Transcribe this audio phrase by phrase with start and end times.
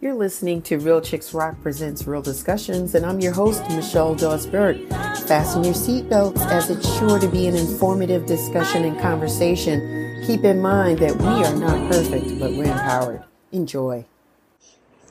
[0.00, 4.46] You're listening to Real Chicks Rock Presents Real Discussions, and I'm your host, Michelle Dawes
[4.46, 4.78] Bird.
[5.26, 10.22] Fasten your seatbelts as it's sure to be an informative discussion and conversation.
[10.24, 13.24] Keep in mind that we are not perfect, but we're empowered.
[13.50, 14.04] Enjoy.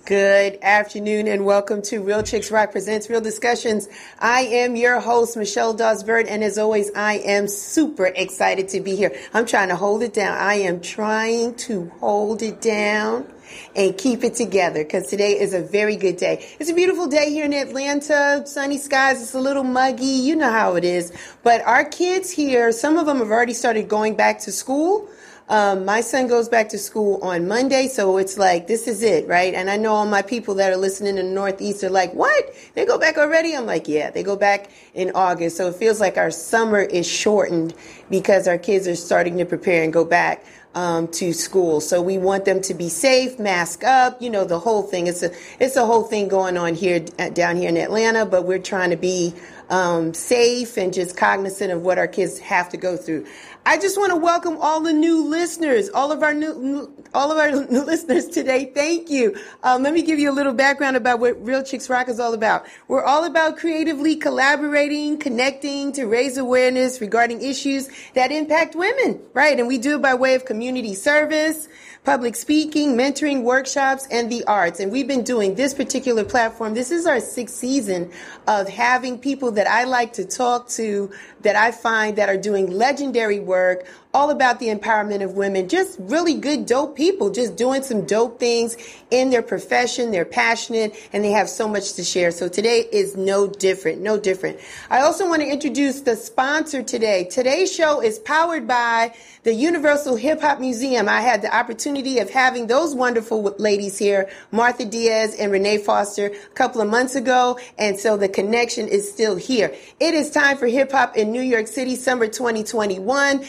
[0.05, 3.89] Good afternoon and welcome to Real Chicks Rock Presents Real Discussions.
[4.19, 8.95] I am your host, Michelle Dawes-Bird, and as always, I am super excited to be
[8.95, 9.13] here.
[9.33, 10.38] I'm trying to hold it down.
[10.38, 13.27] I am trying to hold it down
[13.75, 16.45] and keep it together because today is a very good day.
[16.59, 19.21] It's a beautiful day here in Atlanta, sunny skies.
[19.21, 20.05] It's a little muggy.
[20.05, 21.12] You know how it is.
[21.44, 25.09] But our kids here, some of them have already started going back to school.
[25.49, 29.30] Um, my son goes back to school on Monday, so it's like this is it,
[29.30, 29.54] right?
[29.54, 32.54] And I know all my people that are listening in the Northeast are like, "What?
[32.73, 36.02] They go back already?" I'm like, "Yeah, they go back in August." So it feels
[36.02, 37.73] like our summer is shortened
[38.09, 40.43] because our kids are starting to prepare and go back
[40.76, 41.81] um, to school.
[41.81, 45.07] So we want them to be safe, mask up, you know, the whole thing.
[45.07, 48.60] It's a it's a whole thing going on here down here in Atlanta, but we're
[48.60, 49.34] trying to be
[49.70, 53.26] um, safe and just cognizant of what our kids have to go through.
[53.68, 57.37] I just want to welcome all the new listeners, all of our new, all of
[57.37, 58.71] our new listeners today.
[58.73, 59.35] Thank you.
[59.62, 62.34] Um, let me give you a little background about what Real Chicks Rock is all
[62.34, 62.65] about.
[62.88, 69.59] We're all about creatively collaborating, connecting to raise awareness regarding issues that impact women, right?
[69.59, 71.68] And we do it by way of community service,
[72.08, 74.80] public speaking, mentoring, workshops, and the arts.
[74.80, 76.74] And we've been doing this particular platform.
[76.74, 78.09] This is our sixth season
[78.47, 82.72] of having people that I like to talk to that I find that are doing
[82.72, 83.85] legendary work
[84.18, 85.69] all about the empowerment of women.
[85.69, 88.75] Just really good, dope people, just doing some dope things
[89.12, 90.09] in their profession.
[90.09, 92.31] They're passionate and they have so much to share.
[92.31, 94.59] So today is no different, no different.
[94.90, 97.25] I also want to introduce the sponsor today.
[97.25, 99.13] Today's show is powered by
[99.44, 101.07] the Universal Hip Hop Museum.
[101.07, 106.25] I had the opportunity of having those wonderful ladies here, Martha Diaz and Renee Foster,
[106.25, 107.59] a couple of months ago.
[107.78, 109.75] And so the connection is still here.
[110.00, 113.45] It is time for hip hop in New York City, summer 2021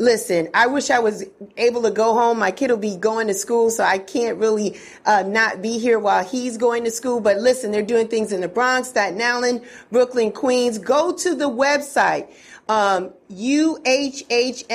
[0.00, 1.24] listen, I wish I was
[1.58, 2.38] able to go home.
[2.38, 5.98] My kid will be going to school, so I can't really uh, not be here
[5.98, 7.20] while he's going to school.
[7.20, 9.62] But listen, they're doing things in the Bronx, Staten Island,
[9.92, 10.78] Brooklyn, Queens.
[10.78, 12.32] Go to the website
[12.70, 14.70] um, UHHM.org.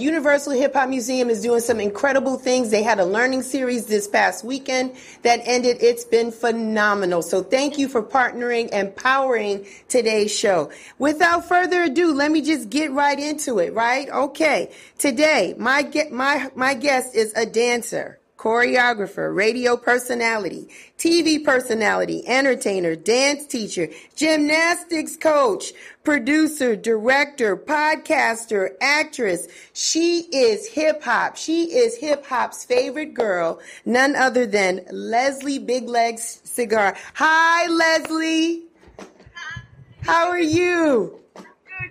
[0.00, 2.68] Universal Hip Hop Museum is doing some incredible things.
[2.68, 5.78] They had a learning series this past weekend that ended.
[5.80, 7.22] It's been phenomenal.
[7.22, 10.70] So thank you for partnering and powering today's show.
[10.98, 14.10] Without further ado, let me just get right into it, right?
[14.10, 14.70] Okay.
[14.98, 20.66] Today, my, my, my guest is a dancer choreographer, radio personality,
[20.96, 25.74] TV personality, entertainer, dance teacher, gymnastics coach,
[26.10, 29.46] producer, director, podcaster, actress.
[29.72, 31.36] She is hip hop.
[31.36, 36.96] She is hip hop's favorite girl, none other than Leslie Big Legs Segar.
[37.14, 38.64] Hi, Leslie.
[38.98, 39.62] Hi.
[40.02, 41.20] How are you?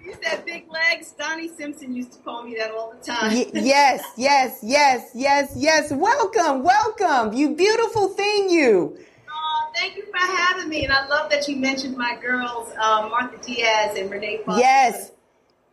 [0.03, 1.13] You said big legs.
[1.17, 3.33] Donnie Simpson used to call me that all the time.
[3.33, 5.93] Y- yes, yes, yes, yes, yes.
[5.93, 7.31] Welcome, welcome.
[7.37, 8.99] You beautiful thing, you.
[9.75, 10.83] Thank you for having me.
[10.83, 14.61] And I love that you mentioned my girls, um, Martha Diaz and Renee Foster.
[14.61, 15.11] Yes.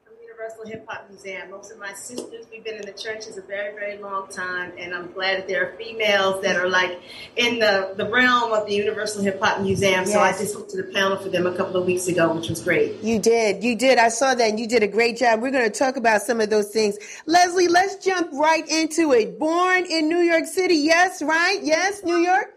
[0.04, 1.50] From Universal Hip Hop Museum.
[1.50, 4.94] Most of my sisters, we've been in the churches a very, very long time, and
[4.94, 7.00] I'm glad that there are females that are like
[7.36, 10.04] in the, the realm of the Universal Hip Hop Museum.
[10.04, 10.12] Yes.
[10.12, 12.48] So I just went to the panel for them a couple of weeks ago, which
[12.48, 13.02] was great.
[13.02, 13.98] You did, you did.
[13.98, 15.40] I saw that, and you did a great job.
[15.40, 16.98] We're going to talk about some of those things.
[17.26, 19.38] Leslie, let's jump right into it.
[19.38, 21.58] Born in New York City, yes, right?
[21.62, 22.55] Yes, New York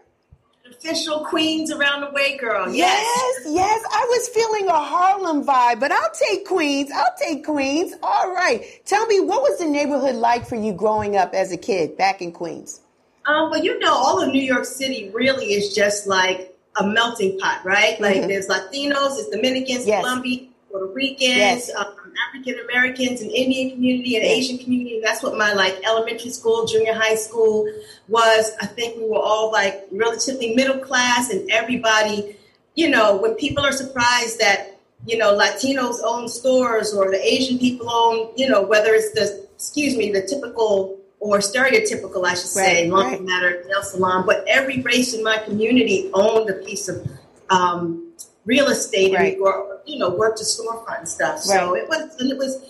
[0.80, 2.72] official Queens around the way girl.
[2.72, 3.04] Yes.
[3.44, 3.84] yes, yes.
[3.90, 6.90] I was feeling a Harlem vibe, but I'll take Queens.
[6.94, 7.94] I'll take Queens.
[8.02, 8.64] All right.
[8.86, 12.22] Tell me, what was the neighborhood like for you growing up as a kid back
[12.22, 12.80] in Queens?
[13.26, 17.38] Um, well, you know, all of New York City really is just like a melting
[17.38, 18.00] pot, right?
[18.00, 18.28] Like mm-hmm.
[18.28, 20.02] there's Latinos, there's Dominicans, yes.
[20.02, 21.74] Colombians, Puerto Ricans, yes.
[21.74, 21.94] um,
[22.28, 24.24] African Americans, and Indian community and.
[24.24, 25.00] Asian community.
[25.02, 27.70] That's what my like elementary school, junior high school
[28.08, 28.52] was.
[28.60, 32.36] I think we were all like relatively middle class, and everybody,
[32.74, 37.58] you know, when people are surprised that you know Latinos own stores or the Asian
[37.58, 42.46] people own, you know, whether it's the excuse me, the typical or stereotypical, I should
[42.46, 43.24] say, right, laundry right.
[43.24, 47.06] matter, nail salon, but every race in my community owned a piece of
[47.50, 48.09] um,
[48.44, 49.36] real estate right.
[49.36, 51.40] and you know worked a storefront stuff.
[51.40, 51.82] So right.
[51.82, 52.62] it was and it was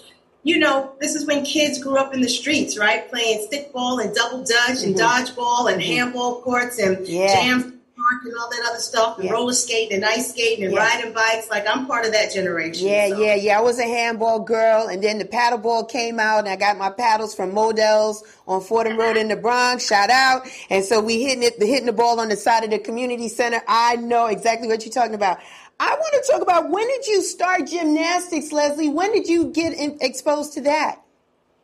[0.43, 4.15] you know this is when kids grew up in the streets, right, playing stickball and
[4.15, 4.89] double dutch mm-hmm.
[4.89, 5.93] and dodgeball and mm-hmm.
[5.93, 7.29] handball courts and yeah.
[7.29, 9.33] jam park and all that other stuff, and yeah.
[9.33, 10.79] roller skating and ice skating and yeah.
[10.79, 11.51] riding bikes.
[11.51, 12.89] Like I'm part of that generation.
[12.89, 13.21] Yeah, so.
[13.21, 13.59] yeah, yeah.
[13.59, 16.91] I was a handball girl, and then the paddleball came out, and I got my
[16.91, 19.87] paddles from Modell's on Fordham Road in the Bronx.
[19.87, 20.49] Shout out!
[20.71, 23.61] And so we hitting it, hitting the ball on the side of the community center.
[23.67, 25.39] I know exactly what you're talking about.
[25.79, 28.91] I want to talk about when did you start gymnastics, Leslie?
[28.91, 31.01] When did you get in, exposed to that?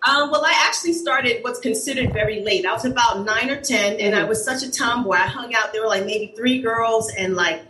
[0.02, 2.64] Um, well, I actually started what's considered very late.
[2.64, 5.14] I was about nine or 10, and I was such a tomboy.
[5.14, 7.62] I hung out, there were like maybe three girls and like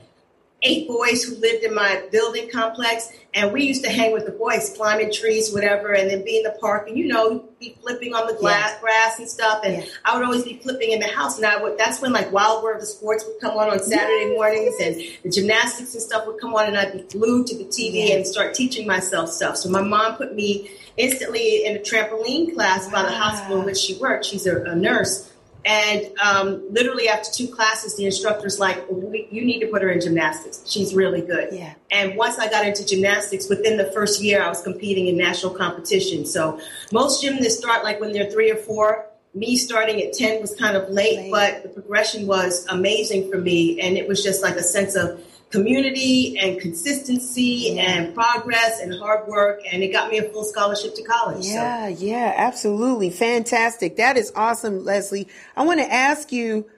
[0.62, 3.12] eight boys who lived in my building complex.
[3.34, 6.42] And we used to hang with the boys, climbing trees, whatever, and then be in
[6.42, 8.80] the park and, you know, be flipping on the glass, yes.
[8.80, 9.60] grass and stuff.
[9.62, 9.90] And yes.
[10.04, 11.36] I would always be flipping in the house.
[11.36, 13.78] And I would, that's when like Wide World of the Sports would come on on
[13.78, 17.58] Saturday mornings and the gymnastics and stuff would come on and I'd be glued to
[17.58, 19.56] the TV and start teaching myself stuff.
[19.58, 23.78] So my mom put me instantly in a trampoline class by the hospital in which
[23.78, 24.24] she worked.
[24.24, 25.32] She's a, a nurse.
[25.66, 30.00] And um, literally after two classes, the instructor's like, "You need to put her in
[30.00, 30.62] gymnastics.
[30.64, 31.74] She's really good." Yeah.
[31.90, 35.54] And once I got into gymnastics, within the first year, I was competing in national
[35.54, 36.24] competition.
[36.24, 36.60] So
[36.92, 39.06] most gymnasts start like when they're three or four.
[39.34, 41.30] Me starting at ten was kind of late, late.
[41.32, 45.20] but the progression was amazing for me, and it was just like a sense of
[45.50, 47.82] community and consistency yeah.
[47.82, 51.88] and progress and hard work and it got me a full scholarship to college yeah
[51.88, 52.04] so.
[52.04, 56.68] yeah absolutely fantastic that is awesome leslie i want to ask you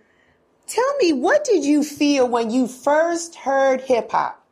[0.66, 4.44] tell me what did you feel when you first heard hip-hop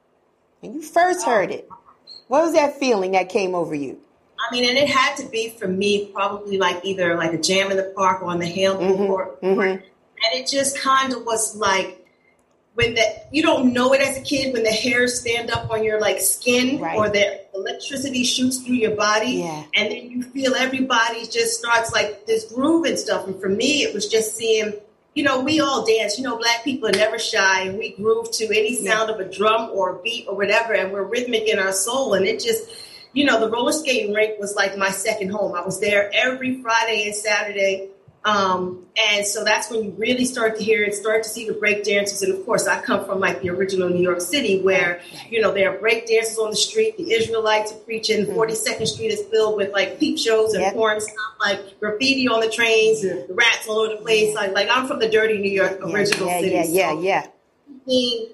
[0.60, 1.30] when you first oh.
[1.30, 1.68] heard it
[2.28, 4.00] what was that feeling that came over you
[4.38, 7.70] I mean, and it had to be for me probably like either like a jam
[7.70, 9.44] in the park or on the hill mm-hmm.
[9.44, 9.60] Mm-hmm.
[9.60, 9.82] And
[10.32, 12.05] it just kind of was like
[12.76, 13.02] when the
[13.32, 16.20] you don't know it as a kid when the hairs stand up on your like
[16.20, 16.96] skin right.
[16.96, 19.64] or the electricity shoots through your body yeah.
[19.74, 23.82] and then you feel everybody just starts like this groove and stuff and for me
[23.82, 24.74] it was just seeing
[25.14, 28.30] you know we all dance you know black people are never shy and we groove
[28.30, 29.14] to any sound yeah.
[29.14, 32.26] of a drum or a beat or whatever and we're rhythmic in our soul and
[32.26, 32.68] it just
[33.14, 36.60] you know the roller skating rink was like my second home i was there every
[36.60, 37.88] friday and saturday
[38.26, 41.54] um, and so that's when you really start to hear it, start to see the
[41.54, 42.22] break dancers.
[42.22, 45.00] And of course, I come from like the original New York City where,
[45.30, 48.84] you know, there are break dancers on the street, the Israelites are preaching, 42nd mm-hmm.
[48.84, 50.74] Street is filled with like peep shows and yep.
[50.74, 54.34] porn stuff, like graffiti on the trains and the rats all over the place.
[54.34, 56.54] Like, like I'm from the dirty New York original yeah, city.
[56.54, 57.26] Yeah, yeah, so yeah.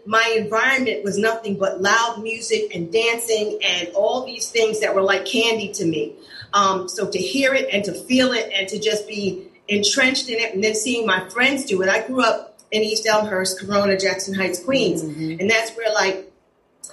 [0.07, 5.03] My environment was nothing but loud music and dancing and all these things that were
[5.03, 6.15] like candy to me.
[6.55, 10.39] Um, so to hear it and to feel it and to just be entrenched in
[10.39, 11.89] it and then seeing my friends do it.
[11.89, 15.03] I grew up in East Elmhurst, Corona, Jackson Heights, Queens.
[15.03, 15.41] Mm-hmm.
[15.41, 16.33] And that's where like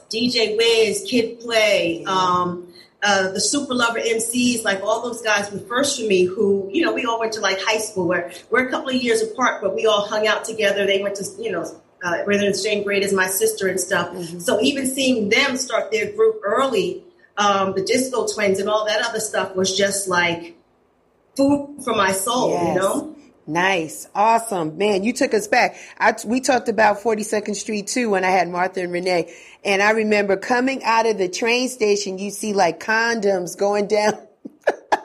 [0.10, 5.60] DJ Wiz, Kid Play, um, uh, the Super Lover MCs, like all those guys were
[5.60, 8.68] first for me who, you know, we all went to like high school where we're
[8.68, 10.86] a couple of years apart, but we all hung out together.
[10.86, 11.63] They went to, you know,
[12.04, 14.10] uh, were in the same grade as my sister and stuff.
[14.10, 14.39] Mm-hmm.
[14.39, 17.04] So even seeing them start their group early,
[17.38, 20.57] um, the Disco Twins and all that other stuff was just like,
[21.35, 22.67] food for my soul, yes.
[22.67, 23.15] you know?
[23.49, 24.07] Nice.
[24.13, 24.77] Awesome.
[24.77, 25.75] Man, you took us back.
[25.97, 29.33] I, we talked about 42nd Street too when I had Martha and Renee.
[29.65, 34.13] And I remember coming out of the train station, you see like condoms going down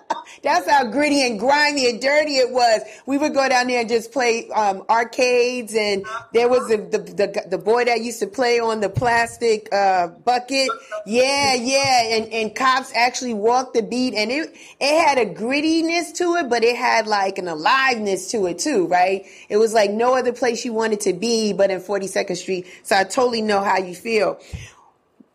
[0.44, 2.82] that's how gritty and grimy and dirty it was.
[3.06, 6.98] We would go down there and just play um, arcades, and there was the, the,
[6.98, 10.68] the the boy that used to play on the plastic uh, bucket.
[11.06, 16.14] Yeah, yeah, and and cops actually walked the beat, and it it had a grittiness
[16.16, 19.24] to it, but it had like an aliveness to it too, right?
[19.48, 22.66] It was like no other place you wanted to be but in 42nd Street.
[22.82, 24.38] So I totally know how you feel.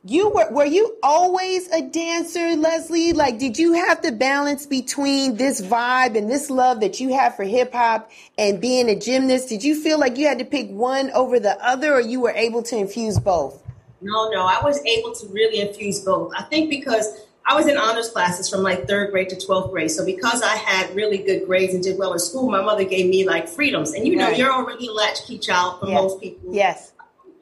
[0.09, 3.13] You were were you always a dancer, Leslie?
[3.13, 7.35] Like did you have to balance between this vibe and this love that you have
[7.35, 9.49] for hip hop and being a gymnast?
[9.49, 12.31] Did you feel like you had to pick one over the other or you were
[12.31, 13.61] able to infuse both?
[14.01, 16.33] No, no, I was able to really infuse both.
[16.35, 19.91] I think because I was in honors classes from like third grade to 12th grade.
[19.91, 23.07] So because I had really good grades and did well in school, my mother gave
[23.07, 23.93] me like freedoms.
[23.93, 24.37] And you know, right.
[24.39, 26.01] you're already a latchkey child for yes.
[26.01, 26.55] most people.
[26.55, 26.93] Yes.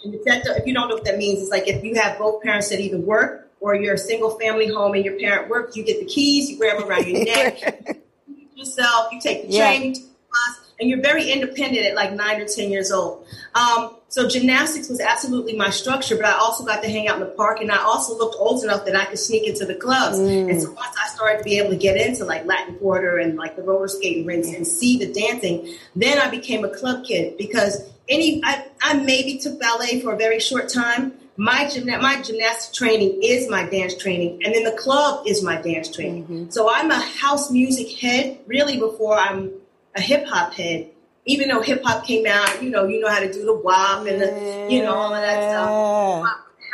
[0.03, 2.69] And if you don't know what that means, it's like if you have both parents
[2.69, 5.99] that either work or you're a single family home and your parent works, you get
[5.99, 9.67] the keys, you wear them around your neck, you yourself, you take the yeah.
[9.67, 13.25] train, the bus, and you're very independent at like nine or 10 years old.
[13.55, 17.27] Um, so gymnastics was absolutely my structure, but I also got to hang out in
[17.27, 20.17] the park and I also looked old enough that I could sneak into the clubs.
[20.17, 20.51] Mm.
[20.51, 23.35] And so once I started to be able to get into like Latin Quarter and
[23.35, 27.37] like the roller skating rinks and see the dancing, then I became a club kid
[27.37, 31.13] because any I, I maybe took ballet for a very short time.
[31.35, 35.61] My gymna- my gymnastic training is my dance training, and then the club is my
[35.61, 36.23] dance training.
[36.23, 36.49] Mm-hmm.
[36.49, 39.51] So I'm a house music head really before I'm
[39.95, 40.89] a hip hop head
[41.27, 44.07] even though hip hop came out, you know, you know how to do the wop
[44.07, 46.25] and the, you know, all of that stuff.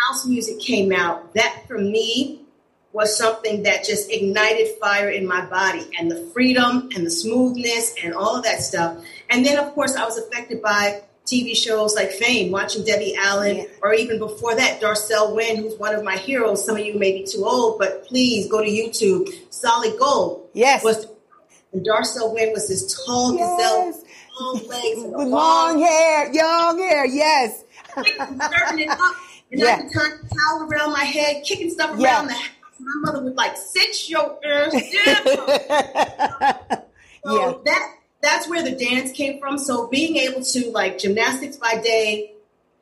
[0.08, 1.34] House music came out.
[1.34, 2.42] That for me
[2.92, 7.96] was something that just ignited fire in my body and the freedom and the smoothness
[8.04, 9.04] and all of that stuff.
[9.30, 13.58] And then, of course, I was affected by TV shows like Fame, watching Debbie Allen,
[13.58, 13.66] yeah.
[13.82, 16.66] or even before that, Darcel Wynne, who's one of my heroes.
[16.66, 19.30] Some of you may be too old, but please go to YouTube.
[19.50, 20.50] Solid Gold.
[20.54, 20.84] Yes.
[20.84, 21.08] Was,
[21.72, 23.58] and Darcel Wynne was this tall yes.
[23.58, 24.04] gazelle,
[24.40, 27.06] long legs, with long, long hair, young hair.
[27.06, 27.64] Yes.
[27.96, 28.06] and
[29.52, 29.76] yeah.
[29.76, 32.26] I could turn the towel around my head, kicking stuff around yeah.
[32.26, 32.50] the house.
[32.80, 34.82] My mother would like, "Sit your ass down."
[37.26, 37.54] so yeah.
[37.66, 39.60] that that's where the dance came from.
[39.60, 42.32] So being able to like gymnastics by day,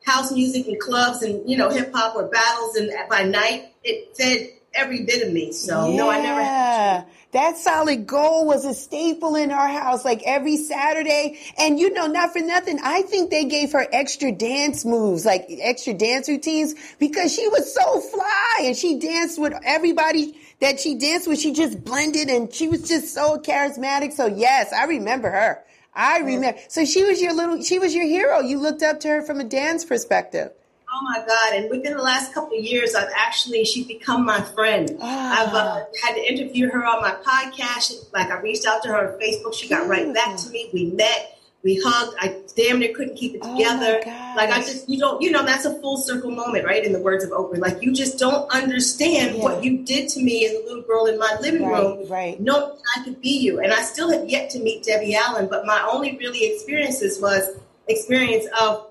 [0.06, 4.16] house music and clubs and you know hip hop or battles and by night, it
[4.16, 5.52] fed every bit of me.
[5.52, 5.96] So yeah.
[5.96, 7.06] no, I never had.
[7.32, 11.38] That solid gold was a staple in our house, like every Saturday.
[11.58, 15.46] And you know, not for nothing, I think they gave her extra dance moves, like
[15.48, 20.94] extra dance routines, because she was so fly and she danced with everybody that she
[20.94, 21.40] danced with.
[21.40, 24.12] She just blended and she was just so charismatic.
[24.12, 25.62] So yes, I remember her.
[25.94, 26.58] I remember.
[26.68, 28.40] So she was your little, she was your hero.
[28.40, 30.52] You looked up to her from a dance perspective.
[30.94, 31.54] Oh my God.
[31.54, 34.96] And within the last couple of years, I've actually, she's become my friend.
[35.00, 35.42] Ah.
[35.42, 38.12] I've uh, had to interview her on my podcast.
[38.12, 39.54] Like I reached out to her on Facebook.
[39.54, 40.70] She got right back to me.
[40.72, 41.38] We met.
[41.62, 42.16] We hugged.
[42.20, 44.00] I damn near couldn't keep it oh together.
[44.04, 46.84] Oh like I just, you don't, you know, that's a full circle moment, right?
[46.84, 49.42] In the words of Oprah, like you just don't understand yeah.
[49.42, 52.08] what you did to me as a little girl in my living right, room.
[52.08, 52.40] Right.
[52.40, 55.46] No, I could be you, and I still have yet to meet Debbie Allen.
[55.48, 57.48] But my only really experiences was
[57.88, 58.88] experience of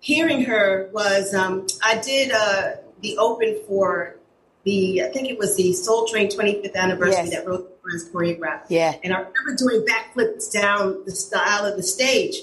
[0.00, 4.16] hearing her was um, I did uh, the open for
[4.64, 7.30] the I think it was the Soul Train 25th anniversary yes.
[7.30, 8.66] that Rose Friends choreographed.
[8.68, 12.36] Yeah, and I remember doing backflips down the style of the stage,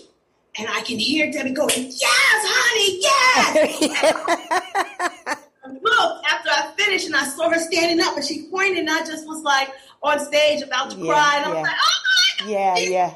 [0.58, 5.38] and I can hear Debbie going, "Yes, honey, yes."
[5.82, 9.00] Look, after I finished and I saw her standing up and she pointed and I
[9.00, 9.70] just was like
[10.04, 12.50] on stage about to yeah, cry and I was like, oh my God.
[12.50, 13.14] Yeah, yeah.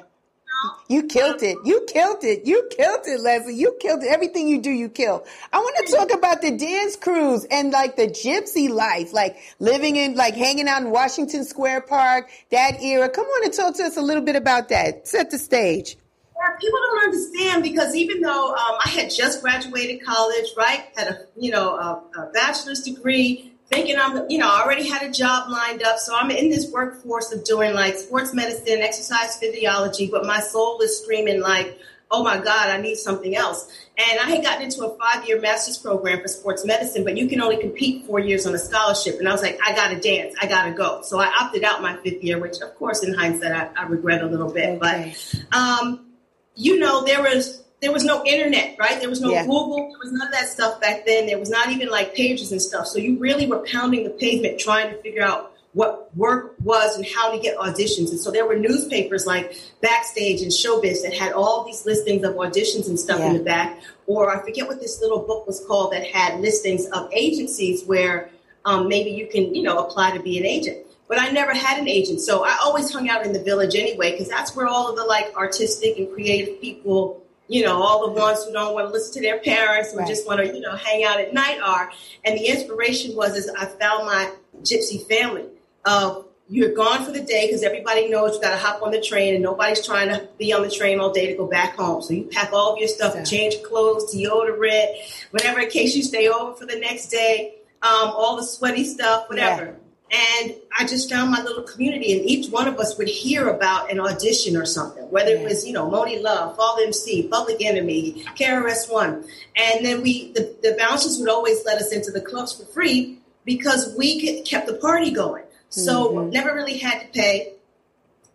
[0.88, 1.58] You killed it.
[1.64, 2.46] You killed it.
[2.46, 3.56] You killed it, Leslie.
[3.56, 4.08] You killed it.
[4.08, 5.26] Everything you do, you kill.
[5.54, 9.96] I want to talk about the dance crews and like the gypsy life, like living
[9.96, 13.10] in, like hanging out in Washington Square Park, that era.
[13.10, 15.08] Come on and talk to us a little bit about that.
[15.08, 15.98] Set the stage.
[16.40, 21.08] Yeah, people don't understand because even though um, I had just graduated college, right, had
[21.08, 25.12] a you know a, a bachelor's degree, thinking I'm, you know, I already had a
[25.12, 26.00] job lined up.
[26.00, 30.80] So I'm in this workforce of doing like sports medicine, exercise physiology, but my soul
[30.82, 31.80] is screaming like,
[32.12, 33.72] oh my God, I need something else.
[33.98, 37.28] And I had gotten into a five year master's program for sports medicine, but you
[37.28, 39.20] can only compete four years on a scholarship.
[39.20, 40.34] And I was like, I got to dance.
[40.42, 41.02] I got to go.
[41.04, 44.24] So I opted out my fifth year, which of course, in hindsight, I, I regret
[44.24, 44.82] a little bit.
[44.82, 45.14] Okay.
[45.52, 46.08] But, um,
[46.56, 49.00] you know, there was there was no internet, right?
[49.00, 49.44] There was no yeah.
[49.44, 49.90] Google.
[49.90, 51.28] There was none of that stuff back then.
[51.28, 52.88] There was not even like pages and stuff.
[52.88, 57.06] So you really were pounding the pavement trying to figure out what work was and
[57.06, 58.10] how to get auditions.
[58.10, 62.36] And so there were newspapers like Backstage and Showbiz that had all these listings of
[62.36, 63.28] auditions and stuff yeah.
[63.28, 63.80] in the back.
[64.08, 68.30] Or I forget what this little book was called that had listings of agencies where
[68.66, 71.80] um, maybe you can, you know, apply to be an agent but I never had
[71.80, 72.22] an agent.
[72.22, 75.04] So I always hung out in the village anyway, because that's where all of the
[75.04, 79.16] like artistic and creative people you know, all the ones who don't want to listen
[79.16, 80.08] to their parents and right.
[80.08, 81.92] just want to, you know, hang out at night are.
[82.24, 85.46] And the inspiration was is I found my gypsy family.
[85.84, 89.02] Uh, you're gone for the day because everybody knows you got to hop on the
[89.02, 92.02] train and nobody's trying to be on the train all day to go back home.
[92.02, 96.28] So you pack all of your stuff, change clothes, deodorant, whatever, in case you stay
[96.28, 99.66] over for the next day, um, all the sweaty stuff, whatever.
[99.66, 99.89] Yeah.
[100.12, 103.92] And I just found my little community, and each one of us would hear about
[103.92, 108.24] an audition or something, whether it was, you know, Monie Love, Father MC, Public Enemy,
[108.36, 109.26] KRS-One.
[109.56, 113.20] And then we, the, the bouncers would always let us into the clubs for free
[113.46, 115.44] because we kept the party going.
[115.70, 116.32] So mm-hmm.
[116.32, 117.54] never really had to pay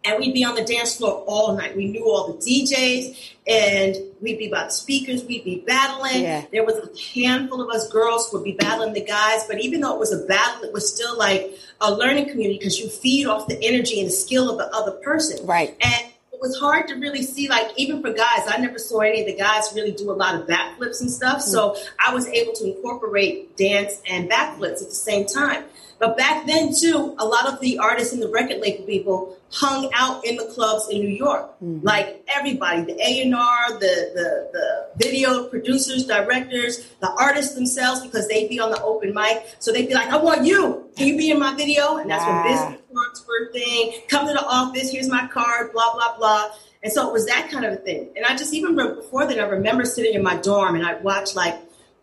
[0.04, 1.76] and we'd be on the dance floor all night.
[1.76, 5.24] We knew all the DJs, and we'd be about speakers.
[5.24, 6.22] We'd be battling.
[6.22, 6.44] Yeah.
[6.52, 9.44] There was a handful of us girls who would be battling the guys.
[9.46, 12.78] But even though it was a battle, it was still like a learning community because
[12.78, 15.46] you feed off the energy and the skill of the other person.
[15.46, 15.76] Right.
[15.80, 19.20] And it was hard to really see, like, even for guys, I never saw any
[19.20, 21.38] of the guys really do a lot of backflips and stuff.
[21.38, 21.50] Mm-hmm.
[21.50, 25.64] So I was able to incorporate dance and backflips at the same time.
[25.98, 29.88] But back then, too, a lot of the artists and the record label people hung
[29.94, 31.54] out in the clubs in New York.
[31.62, 31.86] Mm-hmm.
[31.86, 38.48] Like everybody, the A&R, the, the, the video producers, directors, the artists themselves, because they'd
[38.48, 39.46] be on the open mic.
[39.60, 40.90] So they'd be like, I want you.
[40.96, 41.98] Can you be in my video?
[41.98, 43.92] And that's when business cards were thing.
[44.08, 44.90] Come to the office.
[44.90, 46.50] Here's my card, blah, blah, blah.
[46.82, 48.10] And so it was that kind of a thing.
[48.14, 51.34] And I just even before that, I remember sitting in my dorm and I'd watch
[51.34, 51.54] like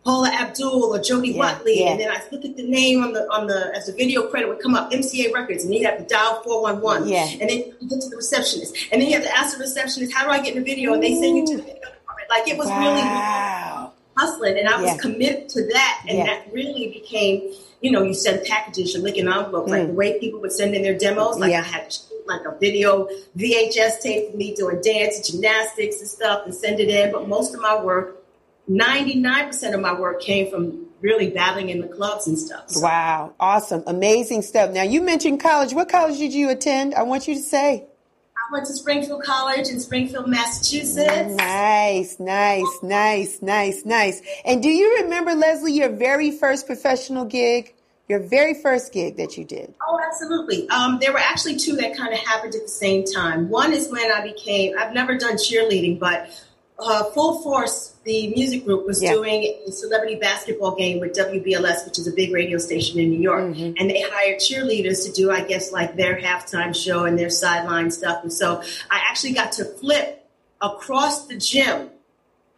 [0.04, 1.90] Paula Abdul or Jody yeah, Watley, yeah.
[1.90, 4.48] and then I look at the name on the on the as the video credit
[4.48, 7.02] would come up, MCA Records, and you have to dial four one one.
[7.40, 10.12] And then you get to the receptionist, and then you have to ask the receptionist,
[10.12, 12.30] "How do I get in the video?" And they send you to the video department.
[12.30, 12.80] Like it was wow.
[12.80, 17.54] really hustling, and I was committed to that, and that really became.
[17.80, 19.70] You know, you send packages, you're licking envelopes, mm.
[19.76, 21.38] like the way people would send in their demos.
[21.38, 21.92] Like I had
[22.28, 26.88] like a video VHS tape of me doing dance, gymnastics, and stuff, and send it
[26.88, 27.10] in.
[27.10, 28.21] But most of my work
[28.70, 32.70] 99% of my work came from really battling in the clubs and stuff.
[32.70, 32.80] So.
[32.80, 33.34] Wow.
[33.40, 33.82] Awesome.
[33.86, 34.70] Amazing stuff.
[34.70, 35.72] Now, you mentioned college.
[35.72, 36.94] What college did you attend?
[36.94, 37.86] I want you to say.
[38.36, 41.34] I went to Springfield College in Springfield, Massachusetts.
[41.36, 44.22] Nice, nice, nice, nice, nice.
[44.44, 47.74] And do you remember, Leslie, your very first professional gig?
[48.08, 49.72] Your very first gig that you did?
[49.88, 50.68] Oh, absolutely.
[50.70, 53.48] Um, there were actually two that kind of happened at the same time.
[53.48, 56.28] One is when I became, I've never done cheerleading, but
[56.82, 59.12] uh, Full Force, the music group, was yeah.
[59.12, 63.20] doing a celebrity basketball game with WBLS, which is a big radio station in New
[63.20, 63.44] York.
[63.44, 63.74] Mm-hmm.
[63.78, 67.90] And they hired cheerleaders to do, I guess, like their halftime show and their sideline
[67.90, 68.22] stuff.
[68.22, 70.26] And so I actually got to flip
[70.60, 71.90] across the gym.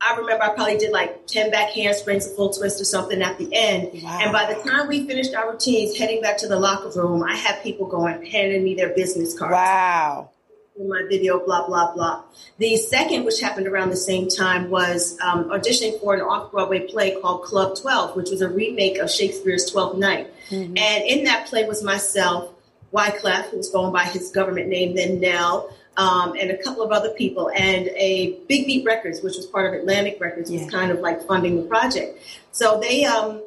[0.01, 3.39] I remember I probably did like 10 back handsprings, a full twist or something at
[3.39, 4.03] the end.
[4.03, 4.19] Wow.
[4.23, 7.37] And by the time we finished our routines, heading back to the locker room, I
[7.37, 9.53] had people going, handing me their business cards.
[9.53, 10.31] Wow
[10.77, 12.23] in my video, blah, blah, blah.
[12.59, 16.81] The second, which happened around the same time, was um, auditioning for an off Broadway
[16.81, 20.33] play called Club 12, which was a remake of Shakespeare's Twelfth Night.
[20.51, 20.77] Mm-hmm.
[20.77, 22.51] And in that play was myself,
[22.93, 26.91] Wyclef, who was going by his government name, then Nell, um, and a couple of
[26.91, 30.63] other people, and a Big Beat Records, which was part of Atlantic Records, yeah.
[30.63, 32.19] was kind of like funding the project.
[32.51, 33.44] So they, um,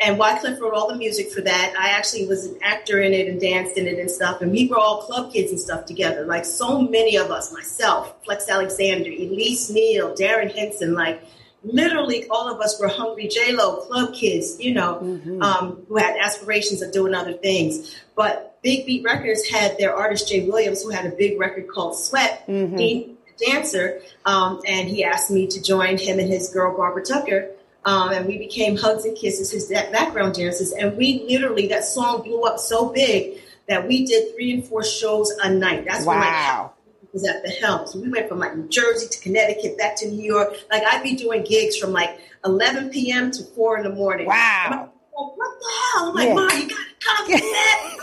[0.00, 1.74] and Wyclef wrote all the music for that.
[1.78, 4.40] I actually was an actor in it and danced in it and stuff.
[4.40, 6.24] And we were all club kids and stuff together.
[6.24, 11.22] Like so many of us, myself, Flex Alexander, Elise Neal, Darrin Henson, like
[11.62, 15.42] literally all of us were hungry J-Lo club kids, you know, mm-hmm.
[15.42, 17.94] um, who had aspirations of doing other things.
[18.14, 21.98] But Big Beat Records had their artist Jay Williams, who had a big record called
[21.98, 22.46] Sweat.
[22.46, 22.76] Mm-hmm.
[22.78, 27.50] He, dancer, um, and he asked me to join him and his girl Barbara Tucker
[27.84, 30.72] um, and we became Hugs and Kisses, his background dancers.
[30.72, 34.84] And we literally, that song blew up so big that we did three and four
[34.84, 35.86] shows a night.
[35.86, 36.12] That's wow.
[36.12, 36.70] when like
[37.12, 37.86] was at the helm.
[37.86, 40.54] So we went from like New Jersey to Connecticut back to New York.
[40.70, 43.30] Like I'd be doing gigs from like 11 p.m.
[43.32, 44.26] to 4 in the morning.
[44.26, 44.68] Wow.
[44.70, 46.08] Like, oh, what the hell?
[46.08, 46.34] I'm like, yeah.
[46.34, 47.96] Mom, you got to come to that.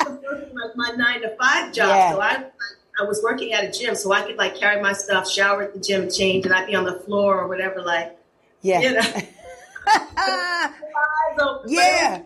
[0.00, 1.88] I was working like my nine to five job.
[1.88, 2.12] Yeah.
[2.12, 2.44] So I
[3.00, 5.74] I was working at a gym, so I could like carry my stuff, shower at
[5.74, 8.17] the gym, change, and I'd be on the floor or whatever, like,
[8.62, 9.00] yeah, you know.
[11.66, 12.22] yeah.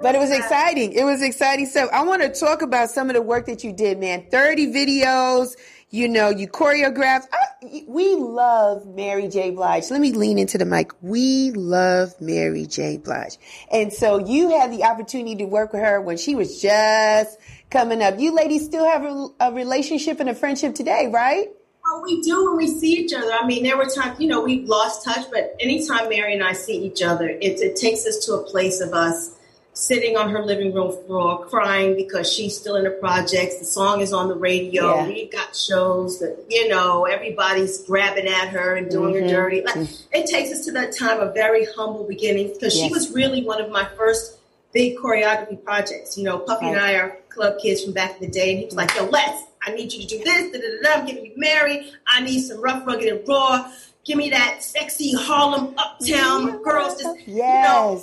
[0.00, 0.92] But it was exciting.
[0.92, 3.72] It was exciting So I want to talk about some of the work that you
[3.72, 4.26] did, man.
[4.30, 5.54] 30 videos,
[5.90, 7.26] you know, you choreographed.
[7.32, 9.50] I, we love Mary J.
[9.50, 9.90] Blige.
[9.90, 10.90] Let me lean into the mic.
[11.02, 12.96] We love Mary J.
[12.96, 13.38] Blige.
[13.70, 17.38] And so you had the opportunity to work with her when she was just
[17.70, 18.18] coming up.
[18.18, 21.48] You ladies still have a, a relationship and a friendship today, right?
[21.92, 23.30] Well, we do when we see each other.
[23.30, 26.54] I mean, there were times, you know, we've lost touch, but anytime Mary and I
[26.54, 29.34] see each other, it, it takes us to a place of us
[29.74, 33.58] sitting on her living room floor crying because she's still in the projects.
[33.58, 34.94] The song is on the radio.
[34.94, 35.06] Yeah.
[35.06, 39.24] We've got shows that, you know, everybody's grabbing at her and doing mm-hmm.
[39.24, 39.60] her dirty.
[39.60, 40.16] Like, mm-hmm.
[40.16, 42.86] It takes us to that time of very humble beginnings because yes.
[42.86, 44.38] she was really one of my first
[44.72, 46.16] big choreography projects.
[46.16, 46.72] You know, Puffy right.
[46.74, 49.04] and I are club kids from back in the day, and he was like, "Yo,
[49.04, 50.52] Les, I need you to do this.
[50.52, 51.92] Da, da, da, I'm getting you married.
[52.06, 53.70] I need some rough, rugged, and raw.
[54.04, 56.58] Give me that sexy Harlem uptown yes.
[56.64, 57.00] girls.
[57.00, 57.28] Just, yes.
[57.28, 58.02] You know,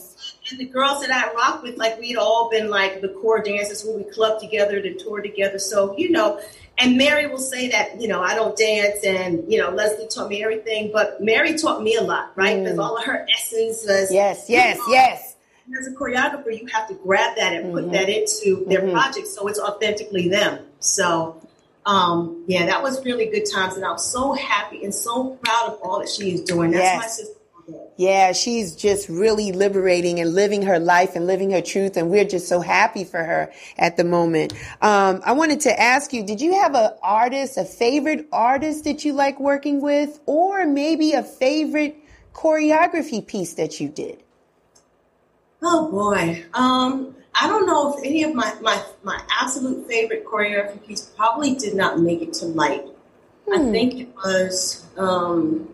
[0.52, 3.84] and the girls that I rock with, like we'd all been like the core dancers
[3.84, 5.60] when we clubbed together and toured together.
[5.60, 6.39] So you know,
[6.78, 10.30] and Mary will say that you know I don't dance, and you know Leslie taught
[10.30, 12.58] me everything, but Mary taught me a lot, right?
[12.58, 12.84] Because mm.
[12.84, 15.36] all of her essence was yes, yes, you know, yes
[15.78, 17.93] as a choreographer, you have to grab that and put mm-hmm.
[17.93, 18.91] that into their mm-hmm.
[18.91, 20.65] project so it's authentically them.
[20.80, 21.41] So,
[21.89, 25.80] um, yeah, that was really good times, and I'm so happy and so proud of
[25.82, 26.69] all that she is doing.
[26.69, 27.02] That's yes.
[27.02, 27.34] my sister.
[27.97, 32.25] Yeah, she's just really liberating and living her life and living her truth, and we're
[32.25, 34.54] just so happy for her at the moment.
[34.84, 39.04] Um, I wanted to ask you: Did you have an artist, a favorite artist that
[39.04, 41.97] you like working with, or maybe a favorite
[42.34, 44.21] choreography piece that you did?
[45.63, 46.45] Oh boy.
[46.54, 51.56] Um, I don't know if any of my, my, my absolute favorite choreography piece probably
[51.56, 52.86] did not make it to light.
[53.47, 53.54] Hmm.
[53.54, 55.73] I think it was um,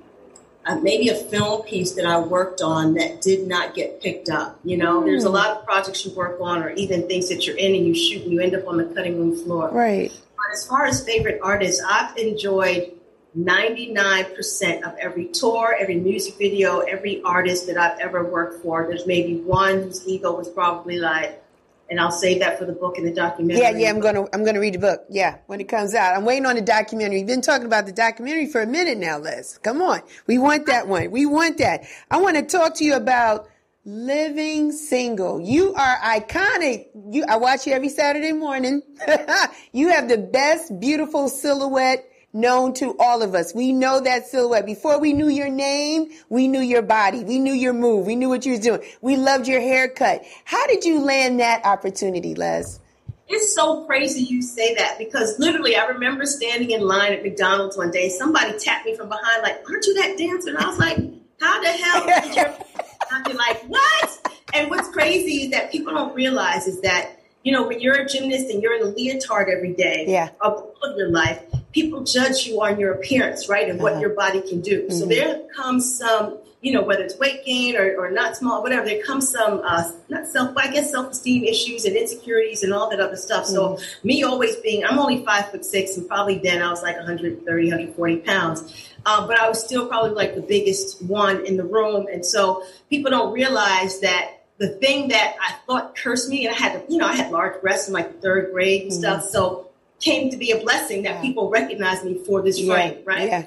[0.66, 4.60] uh, maybe a film piece that I worked on that did not get picked up.
[4.64, 5.08] You know, hmm.
[5.08, 5.36] there's a hmm.
[5.36, 8.24] lot of projects you work on, or even things that you're in and you shoot,
[8.24, 9.70] and you end up on the cutting room floor.
[9.72, 10.12] Right.
[10.12, 12.92] But as far as favorite artists, I've enjoyed
[13.38, 18.86] 99% of every tour, every music video, every artist that I've ever worked for.
[18.88, 21.42] There's maybe one whose ego was probably like,
[21.90, 23.62] and I'll save that for the book and the documentary.
[23.62, 25.06] Yeah, yeah, I'm gonna I'm gonna read the book.
[25.10, 27.20] Yeah, when it comes out, I'm waiting on the documentary.
[27.20, 29.58] You've been talking about the documentary for a minute now, Les.
[29.60, 31.12] Come on, we want that one.
[31.12, 31.84] We want that.
[32.10, 33.48] I want to talk to you about
[33.86, 35.40] living single.
[35.40, 36.88] You are iconic.
[37.10, 38.82] You, I watch you every Saturday morning.
[39.72, 43.56] you have the best, beautiful silhouette known to all of us.
[43.56, 44.66] We know that silhouette.
[44.66, 47.24] Before we knew your name, we knew your body.
[47.24, 48.06] We knew your move.
[48.06, 48.82] We knew what you were doing.
[49.02, 50.24] We loved your haircut.
[50.44, 52.80] How did you land that opportunity, Les?
[53.28, 57.76] It's so crazy you say that because literally I remember standing in line at McDonald's
[57.76, 58.10] one day.
[58.10, 60.50] Somebody tapped me from behind, like, aren't you that dancer?
[60.50, 60.98] And I was like,
[61.40, 62.44] how the hell did you?
[63.12, 64.36] I'd be like, what?
[64.54, 68.08] And what's crazy is that people don't realize is that, you know, when you're a
[68.08, 70.30] gymnast and you're in a leotard every day yeah.
[70.42, 70.64] of
[70.96, 71.42] your life,
[71.76, 73.92] people judge you on your appearance, right, and uh-huh.
[73.92, 74.84] what your body can do.
[74.84, 74.98] Mm-hmm.
[74.98, 78.86] So there comes some, you know, whether it's weight gain or, or not small, whatever,
[78.86, 82.90] there comes some, uh, not self, I guess self esteem issues and insecurities and all
[82.90, 83.46] that other stuff.
[83.46, 83.78] Mm-hmm.
[83.78, 86.96] So me always being, I'm only five foot six, and probably then I was like
[86.96, 88.92] 130, 140 pounds.
[89.06, 92.08] Um, but I was still probably like the biggest one in the room.
[92.12, 96.58] And so people don't realize that the thing that I thought cursed me, and I
[96.58, 99.00] had, you know, I had large breasts in like third grade and mm-hmm.
[99.00, 99.24] stuff.
[99.26, 101.22] So came to be a blessing that yeah.
[101.22, 103.28] people recognize me for this frame, right?
[103.28, 103.46] Yeah.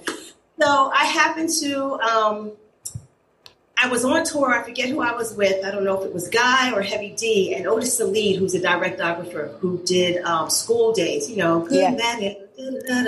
[0.61, 2.53] So I happened to, um,
[3.81, 4.53] I was on tour.
[4.53, 5.65] I forget who I was with.
[5.65, 8.61] I don't know if it was Guy or Heavy D, and Otis Sallid, who's a
[8.61, 11.31] directographer who did um, School Daze.
[11.31, 11.91] You know, good yeah.
[11.91, 12.37] man.
[12.59, 13.07] Um,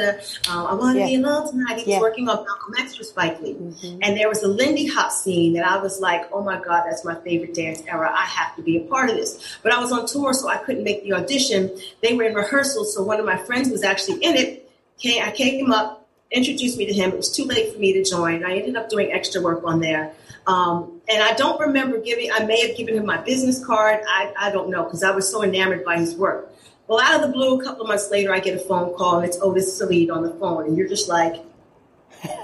[0.48, 1.06] I want to yeah.
[1.06, 1.70] be alone tonight.
[1.70, 2.00] He was yeah.
[2.00, 3.98] working on Malcolm X for Spike Lee, mm-hmm.
[4.00, 7.04] and there was a Lindy Hop scene that I was like, "Oh my God, that's
[7.04, 8.12] my favorite dance era.
[8.14, 10.58] I have to be a part of this." But I was on tour, so I
[10.58, 11.76] couldn't make the audition.
[12.00, 14.70] They were in rehearsal, so one of my friends was actually in it.
[15.04, 17.10] I came up, introduced me to him.
[17.10, 18.44] It was too late for me to join.
[18.44, 20.12] I ended up doing extra work on there.
[20.46, 24.00] Um, and I don't remember giving, I may have given him my business card.
[24.08, 26.52] I, I don't know because I was so enamored by his work.
[26.90, 29.18] Well, out of the blue, a couple of months later, I get a phone call
[29.18, 30.66] and it's Otis Sallid on the phone.
[30.66, 31.36] And you're just like,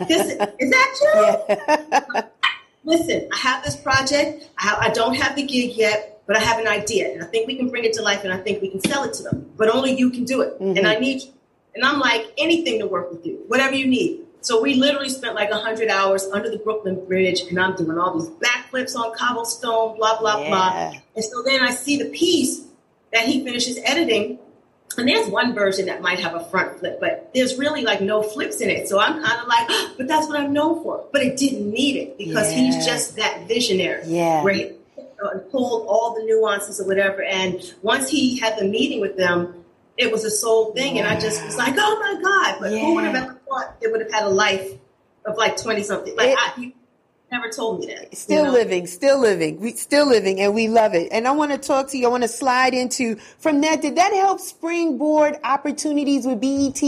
[0.07, 1.47] this, is that
[2.15, 2.23] you?
[2.85, 4.49] Listen, I have this project.
[4.57, 7.13] I, have, I don't have the gig yet, but I have an idea.
[7.13, 9.03] And I think we can bring it to life and I think we can sell
[9.03, 9.51] it to them.
[9.57, 10.61] But only you can do it.
[10.61, 10.77] Mm-hmm.
[10.77, 11.33] And I need you.
[11.75, 14.27] And I'm like, anything to work with you, whatever you need.
[14.43, 18.17] So we literally spent like 100 hours under the Brooklyn Bridge, and I'm doing all
[18.17, 20.49] these backflips on cobblestone, blah, blah, yeah.
[20.49, 21.01] blah.
[21.17, 22.67] And so then I see the piece
[23.13, 24.39] that he finishes editing.
[24.99, 28.23] And there's one version that might have a front flip, but there's really like no
[28.23, 28.89] flips in it.
[28.89, 31.05] So I'm kind of like, oh, but that's what I'm known for.
[31.13, 32.59] But it didn't need it because yeah.
[32.59, 34.05] he's just that visionary.
[34.07, 34.43] Yeah.
[34.43, 34.73] Where he
[35.51, 37.23] pulled all the nuances or whatever.
[37.23, 39.65] And once he had the meeting with them,
[39.97, 40.99] it was a soul thing.
[40.99, 42.57] And I just was like, oh my God.
[42.61, 42.81] But yeah.
[42.81, 44.73] who would have ever thought it would have had a life
[45.25, 46.17] of like 20 something?
[46.17, 46.73] Like, it, I,
[47.31, 48.17] never told me that.
[48.17, 48.53] Still you know?
[48.53, 51.09] living, still living, we still living, and we love it.
[51.13, 52.07] And I want to talk to you.
[52.07, 53.83] I want to slide into from that.
[53.83, 56.81] Did that help springboard opportunities with BET?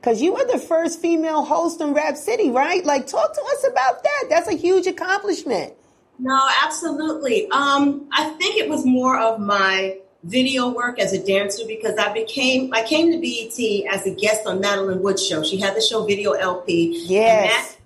[0.00, 2.84] Because you were the first female host in Rap City, right?
[2.84, 4.24] Like, talk to us about that.
[4.28, 5.74] That's a huge accomplishment.
[6.18, 7.48] No, absolutely.
[7.50, 12.12] Um, I think it was more of my video work as a dancer because I
[12.12, 15.42] became I came to BET as a guest on Madeline Wood's show.
[15.42, 17.04] She had the show Video LP.
[17.06, 17.76] Yes.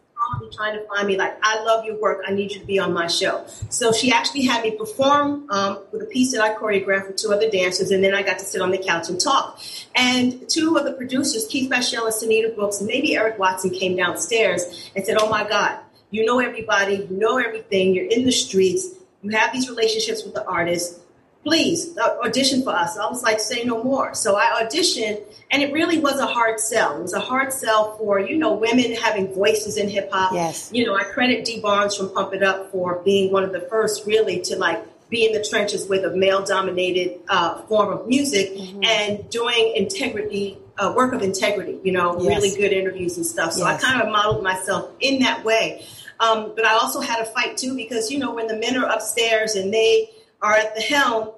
[0.53, 2.23] Trying to find me like I love your work.
[2.27, 3.45] I need you to be on my show.
[3.69, 7.33] So she actually had me perform um, with a piece that I choreographed with two
[7.33, 9.61] other dancers, and then I got to sit on the couch and talk.
[9.95, 13.97] And two of the producers, Keith Bashell and Sunita Brooks, and maybe Eric Watson, came
[13.97, 15.79] downstairs and said, "Oh my God,
[16.11, 17.95] you know everybody, you know everything.
[17.95, 18.89] You're in the streets.
[19.23, 21.01] You have these relationships with the artists."
[21.47, 22.99] Please uh, audition for us.
[22.99, 24.15] I was like, say no more.
[24.15, 26.99] So I auditioned, and it really was a hard sell.
[26.99, 30.33] It was a hard sell for, you know, women having voices in hip hop.
[30.33, 30.71] Yes.
[30.73, 33.61] You know, I credit Dee Barnes from Pump It Up for being one of the
[33.61, 38.09] first really to like be in the trenches with a male dominated uh, form of
[38.09, 38.83] music mm-hmm.
[38.83, 40.59] and doing integrity.
[40.79, 42.29] Uh, work of integrity, you know, yes.
[42.29, 43.55] really good interviews and stuff.
[43.55, 43.83] So yes.
[43.83, 45.87] I kind of modeled myself in that way.
[46.21, 48.85] Um, but I also had a fight too because, you know, when the men are
[48.85, 50.11] upstairs and they
[50.43, 51.31] are at the helm,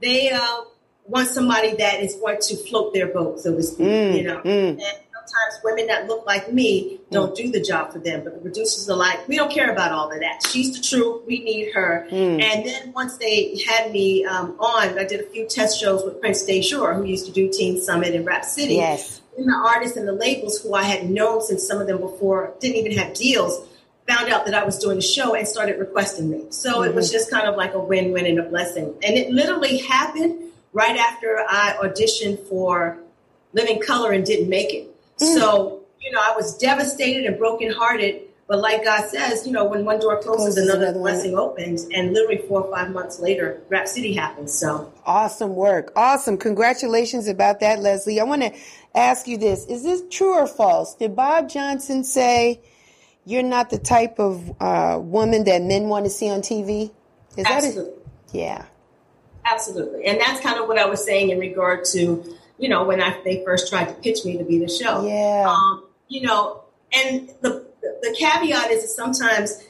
[0.00, 0.60] they uh,
[1.06, 3.86] want somebody that is going to float their boat, so to speak.
[3.86, 4.70] Mm, you know, mm.
[4.70, 7.36] and sometimes women that look like me don't mm.
[7.36, 10.10] do the job for them, but the producers are like, we don't care about all
[10.10, 10.46] of that.
[10.46, 11.22] She's the truth.
[11.26, 12.06] We need her.
[12.10, 12.42] Mm.
[12.42, 16.20] And then once they had me um, on, I did a few test shows with
[16.20, 18.74] Prince Dejour, who used to do Teen Summit in Rap City.
[18.74, 19.20] Yes.
[19.36, 22.54] And the artists and the labels who I had known since some of them before
[22.60, 23.66] didn't even have deals
[24.08, 26.46] found out that I was doing a show and started requesting me.
[26.50, 26.90] So mm-hmm.
[26.90, 27.16] it was mm-hmm.
[27.16, 28.94] just kind of like a win win and a blessing.
[29.02, 32.98] And it literally happened right after I auditioned for
[33.52, 34.94] Living Color and didn't make it.
[35.18, 35.34] Mm.
[35.38, 38.22] So, you know, I was devastated and brokenhearted.
[38.46, 41.42] But like God says, you know, when one door closes, closes another, another blessing one.
[41.42, 41.86] opens.
[41.94, 44.52] And literally four or five months later, Rap City happens.
[44.52, 45.92] So awesome work.
[45.96, 46.36] Awesome.
[46.36, 48.20] Congratulations about that, Leslie.
[48.20, 48.52] I want to
[48.94, 49.64] ask you this.
[49.64, 50.94] Is this true or false?
[50.94, 52.60] Did Bob Johnson say
[53.24, 56.92] you're not the type of uh, woman that men want to see on TV?
[57.36, 57.82] Is Absolutely.
[57.82, 58.06] that it?
[58.32, 58.64] Yeah.
[59.44, 60.04] Absolutely.
[60.06, 63.20] And that's kind of what I was saying in regard to, you know, when I,
[63.24, 65.06] they first tried to pitch me to be the show.
[65.06, 65.46] Yeah.
[65.48, 69.62] Um, you know, and the, the caveat is that sometimes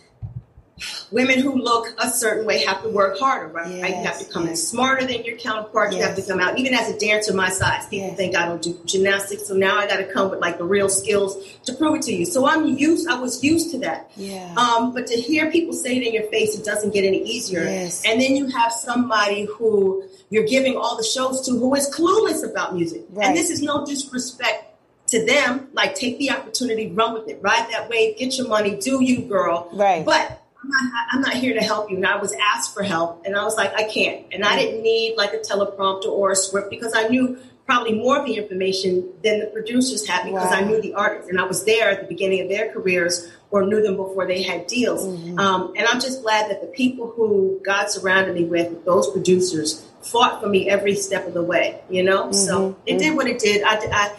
[1.11, 3.71] women who look a certain way have to work harder, right?
[3.71, 4.51] Yes, you have to come yes.
[4.51, 5.95] in smarter than your counterparts.
[5.95, 6.01] Yes.
[6.01, 7.87] You have to come out, even as a dancer my size.
[7.87, 10.65] People think I don't do gymnastics, so now I got to come with like the
[10.65, 12.25] real skills to prove it to you.
[12.25, 13.09] So I'm used.
[13.09, 14.11] I was used to that.
[14.17, 14.55] Yeah.
[14.57, 17.63] Um, but to hear people say it in your face, it doesn't get any easier.
[17.63, 18.03] Yes.
[18.05, 22.49] And then you have somebody who you're giving all the shows to who is clueless
[22.49, 23.03] about music.
[23.11, 23.29] Right.
[23.29, 24.73] And this is no disrespect
[25.09, 28.77] to them, like take the opportunity, run with it, ride that wave, get your money,
[28.77, 29.69] do you, girl.
[29.73, 30.05] Right.
[30.05, 31.97] But I'm not, I'm not here to help you.
[31.97, 34.27] And I was asked for help, and I was like, I can't.
[34.33, 38.19] And I didn't need like a teleprompter or a script because I knew probably more
[38.19, 40.57] of the information than the producers had because wow.
[40.57, 43.65] I knew the artists and I was there at the beginning of their careers or
[43.67, 45.07] knew them before they had deals.
[45.07, 45.39] Mm-hmm.
[45.39, 49.87] Um, and I'm just glad that the people who God surrounded me with, those producers,
[50.03, 51.81] fought for me every step of the way.
[51.89, 52.33] You know, mm-hmm.
[52.33, 52.99] so it mm-hmm.
[52.99, 53.63] did what it did.
[53.63, 54.17] I, I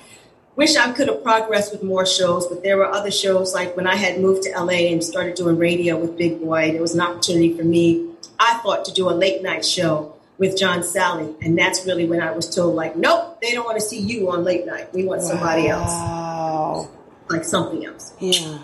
[0.56, 3.88] wish I could have progressed with more shows, but there were other shows like when
[3.88, 7.02] I had moved to LA and started doing radio with Big Boy, there was an
[7.02, 11.36] opportunity for me, I thought, to do a late night show with John Salley.
[11.42, 14.32] And that's really when I was told, like, nope, they don't want to see you
[14.32, 14.94] on late night.
[14.94, 16.90] We want somebody else.
[17.30, 18.14] Like something else.
[18.20, 18.60] Yeah.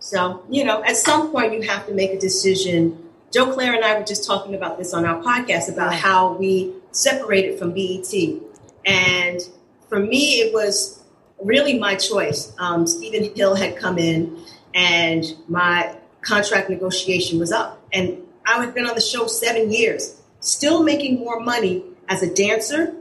[0.00, 3.08] So, you know, at some point you have to make a decision.
[3.32, 6.74] Joe Claire and I were just talking about this on our podcast about how we
[6.90, 8.12] separated from BET.
[8.84, 9.40] And
[9.88, 11.01] for me, it was
[11.44, 12.52] really my choice.
[12.58, 17.82] Um, Stephen Hill had come in, and my contract negotiation was up.
[17.92, 22.32] And I had been on the show seven years, still making more money as a
[22.32, 22.94] dancer,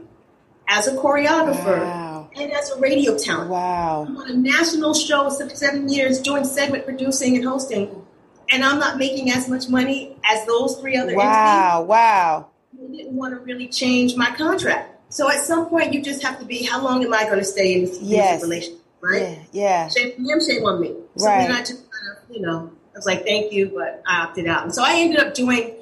[0.67, 2.29] as a choreographer, wow.
[2.35, 3.49] and as a radio talent.
[3.49, 4.05] Wow.
[4.07, 8.05] I'm on a national show seven years doing segment producing and hosting,
[8.49, 11.33] and I'm not making as much money as those three other wow, entities.
[11.33, 12.47] Wow, wow.
[12.73, 15.00] I didn't want to really change my contract.
[15.11, 17.43] So at some point, you just have to be, how long am I going to
[17.45, 18.41] stay in this yes.
[18.41, 19.21] relationship, right?
[19.21, 19.87] Yeah, yeah.
[19.89, 20.95] Shame on him, shame on me.
[21.17, 21.47] So right.
[21.47, 24.47] then I just kind of, you know, I was like, thank you, but I opted
[24.47, 24.63] out.
[24.63, 25.75] And so I ended up doing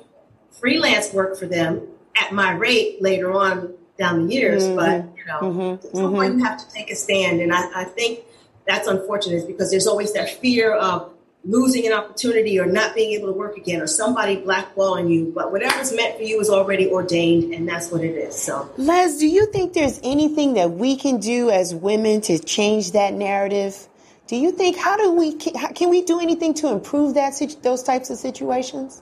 [0.60, 4.64] freelance work for them at my rate later on down the years.
[4.64, 4.76] Mm-hmm.
[4.76, 5.88] But, you know, mm-hmm.
[5.88, 6.16] at some mm-hmm.
[6.16, 7.40] point you have to take a stand.
[7.40, 8.22] And I, I think
[8.68, 11.14] that's unfortunate because there's always that fear of
[11.46, 15.32] losing an opportunity or not being able to work again or somebody blackballing you.
[15.34, 18.36] But whatever's meant for you is already ordained, and that's what it is.
[18.36, 22.92] So, Les, do you think there's anything that we can do as women to change
[22.92, 23.88] that narrative?
[24.28, 28.10] Do you think how do we can we do anything to improve that those types
[28.10, 29.02] of situations?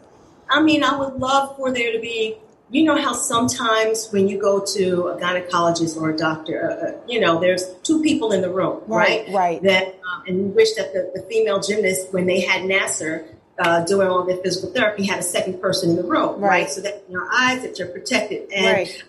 [0.49, 2.37] I mean, I would love for there to be
[2.69, 7.01] you know how sometimes when you go to a gynecologist or a doctor, uh, uh
[7.07, 9.25] you know, there's two people in the room, right?
[9.27, 9.33] Right.
[9.33, 9.63] right.
[9.63, 13.25] That um, and we wish that the, the, female gymnast, when they had Nassar
[13.59, 16.49] uh, doing all their physical therapy, had a second person in the room, right?
[16.49, 16.69] right?
[16.69, 18.51] So that in your eyes that you're protected.
[18.51, 19.03] And right.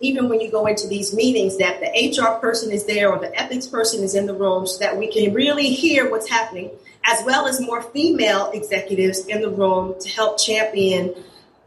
[0.00, 3.32] even when you go into these meetings, that the HR person is there or the
[3.40, 6.70] ethics person is in the room, so that we can really hear what's happening,
[7.04, 11.14] as well as more female executives in the room to help champion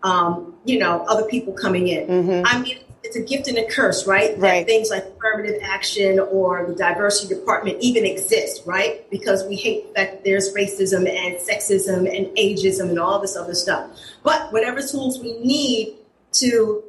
[0.03, 2.07] um, you know, other people coming in.
[2.07, 2.45] Mm-hmm.
[2.45, 4.31] I mean, it's a gift and a curse, right?
[4.37, 4.65] Right.
[4.65, 9.09] That things like affirmative action or the diversity department even exist, right?
[9.11, 13.91] Because we hate that there's racism and sexism and ageism and all this other stuff.
[14.23, 15.97] But whatever tools we need
[16.33, 16.83] to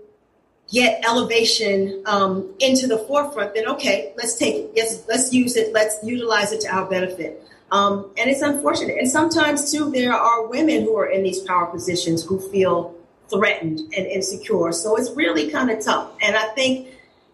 [0.73, 4.71] get elevation um, into the forefront, then okay, let's take it.
[4.75, 5.73] Yes, let's use it.
[5.73, 7.43] Let's utilize it to our benefit.
[7.71, 8.97] Um, and it's unfortunate.
[8.99, 12.96] And sometimes too, there are women who are in these power positions who feel
[13.31, 14.73] threatened and insecure.
[14.73, 16.13] So it's really kind of tough.
[16.23, 16.89] And I think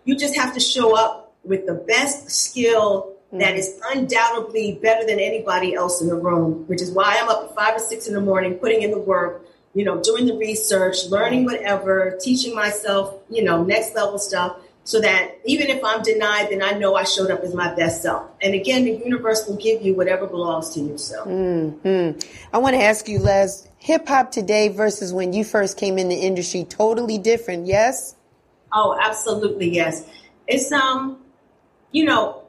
[0.05, 3.41] you just have to show up with the best skill mm.
[3.41, 7.51] that is undoubtedly better than anybody else in the room, which is why I'm up
[7.51, 10.37] at five or six in the morning, putting in the work, you know, doing the
[10.37, 14.57] research, learning whatever, teaching myself, you know, next level stuff.
[14.85, 18.03] So that even if I'm denied, then I know I showed up as my best
[18.03, 18.29] self.
[18.41, 20.99] And again, the universe will give you whatever belongs to you.
[20.99, 22.19] So, mm-hmm.
[22.53, 26.09] I want to ask you, Les, hip hop today versus when you first came in
[26.09, 28.17] the industry totally different, yes?
[28.73, 30.05] Oh, absolutely, yes.
[30.49, 31.19] It's um,
[31.93, 32.43] you know,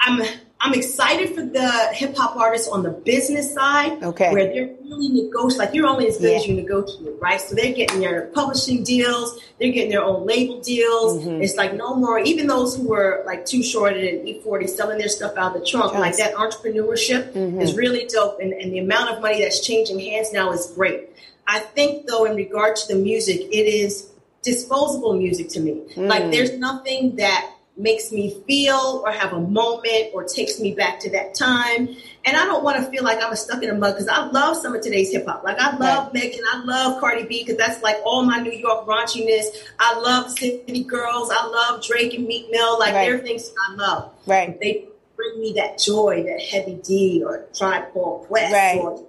[0.00, 0.22] I'm
[0.62, 5.08] I'm excited for the hip hop artists on the business side, okay, where they're really
[5.08, 5.58] negotiating.
[5.58, 6.36] Like you're only as good yeah.
[6.36, 7.40] as you negotiate, right?
[7.40, 11.18] So they're getting their publishing deals, they're getting their own label deals.
[11.18, 11.42] Mm-hmm.
[11.42, 12.18] It's like no more.
[12.18, 15.66] Even those who were like Too Short and E40 selling their stuff out of the
[15.66, 16.00] trunk, yes.
[16.00, 17.60] like that entrepreneurship mm-hmm.
[17.60, 21.08] is really dope, and, and the amount of money that's changing hands now is great.
[21.46, 24.10] I think though, in regard to the music, it is
[24.42, 25.82] disposable music to me.
[25.94, 26.08] Mm.
[26.08, 31.00] Like there's nothing that makes me feel or have a moment or takes me back
[31.00, 31.88] to that time.
[32.24, 34.56] And I don't want to feel like I'm stuck in a mud because I love
[34.56, 35.42] some of today's hip hop.
[35.42, 36.14] Like I love right.
[36.14, 39.46] Megan, I love Cardi B because that's like all my New York raunchiness.
[39.78, 41.30] I love City Girls.
[41.32, 42.78] I love Drake and Meek Mill.
[42.78, 43.06] Like right.
[43.06, 44.12] they're things I love.
[44.26, 44.60] Right.
[44.60, 48.78] They bring me that joy that Heavy D or Tribe Called Quest right.
[48.78, 49.06] or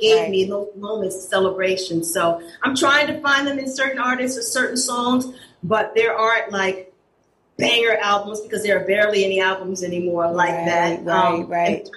[0.00, 0.30] gave right.
[0.30, 2.04] me those moments of celebration.
[2.04, 5.26] So I'm trying to find them in certain artists or certain songs,
[5.62, 6.93] but there aren't like
[7.56, 11.04] banger albums because there are barely any albums anymore like right, that.
[11.04, 11.88] Right, um, right.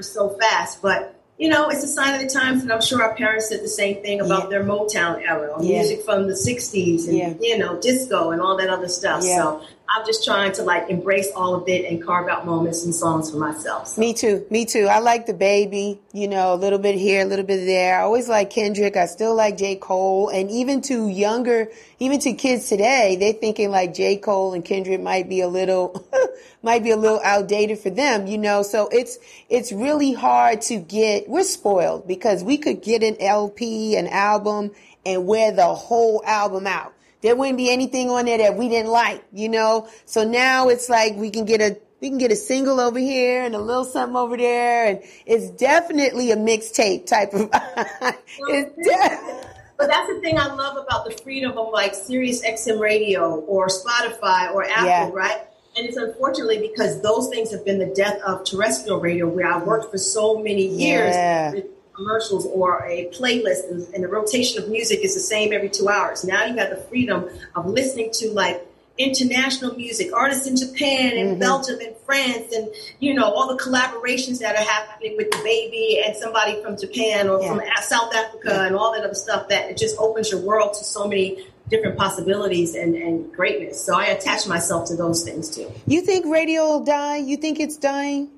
[0.00, 3.16] so fast, but you know, it's a sign of the times, and I'm sure our
[3.16, 4.48] parents said the same thing about yeah.
[4.50, 5.80] their Motown era, yeah.
[5.80, 7.34] music from the '60s, and yeah.
[7.40, 9.22] you know, disco and all that other stuff.
[9.22, 9.60] So
[9.94, 13.30] I'm just trying to like embrace all of it and carve out moments and songs
[13.30, 13.88] for myself.
[13.88, 14.00] So.
[14.00, 14.46] Me too.
[14.48, 14.86] Me too.
[14.86, 17.98] I like the baby, you know, a little bit here, a little bit there.
[17.98, 18.96] I always like Kendrick.
[18.96, 19.76] I still like J.
[19.76, 20.30] Cole.
[20.30, 24.16] And even to younger, even to kids today, they're thinking like J.
[24.16, 26.08] Cole and Kendrick might be a little,
[26.62, 28.62] might be a little outdated for them, you know.
[28.62, 29.18] So it's,
[29.50, 34.70] it's really hard to get, we're spoiled because we could get an LP, an album,
[35.04, 38.90] and wear the whole album out there wouldn't be anything on there that we didn't
[38.90, 39.88] like, you know?
[40.04, 43.44] So now it's like we can get a we can get a single over here
[43.44, 49.48] and a little something over there and it's definitely a mixtape type of it's de-
[49.78, 53.68] but that's the thing I love about the freedom of like Sirius XM radio or
[53.68, 55.10] Spotify or Apple, yeah.
[55.12, 55.42] right?
[55.76, 59.62] And it's unfortunately because those things have been the death of terrestrial radio where I
[59.62, 61.14] worked for so many years.
[61.14, 61.52] Yeah
[61.94, 65.88] commercials or a playlist and, and, the rotation of music is the same every two
[65.88, 66.24] hours.
[66.24, 68.66] Now you have the freedom of listening to like
[68.98, 71.40] international music, artists in Japan and mm-hmm.
[71.40, 72.68] Belgium and France and
[73.00, 77.28] you know all the collaborations that are happening with the baby and somebody from Japan
[77.28, 77.48] or yeah.
[77.48, 78.66] from South Africa yeah.
[78.66, 81.96] and all that other stuff that it just opens your world to so many different
[81.96, 83.82] possibilities and, and greatness.
[83.82, 85.72] So I attach myself to those things too.
[85.86, 87.16] You think radio will die?
[87.16, 88.30] You think it's dying?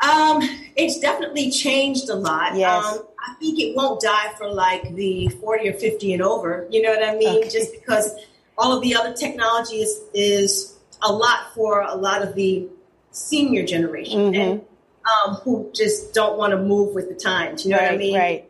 [0.00, 0.40] Um,
[0.76, 2.56] it's definitely changed a lot.
[2.56, 2.84] Yes.
[2.84, 6.66] Um, I think it won't die for like the 40 or 50 and over.
[6.70, 7.40] You know what I mean?
[7.40, 7.50] Okay.
[7.50, 8.14] Just because
[8.56, 12.66] all of the other technology is, is a lot for a lot of the
[13.10, 14.40] senior generation mm-hmm.
[14.40, 14.64] and
[15.26, 17.64] um, who just don't want to move with the times.
[17.64, 18.18] You know right, what I mean?
[18.18, 18.46] Right.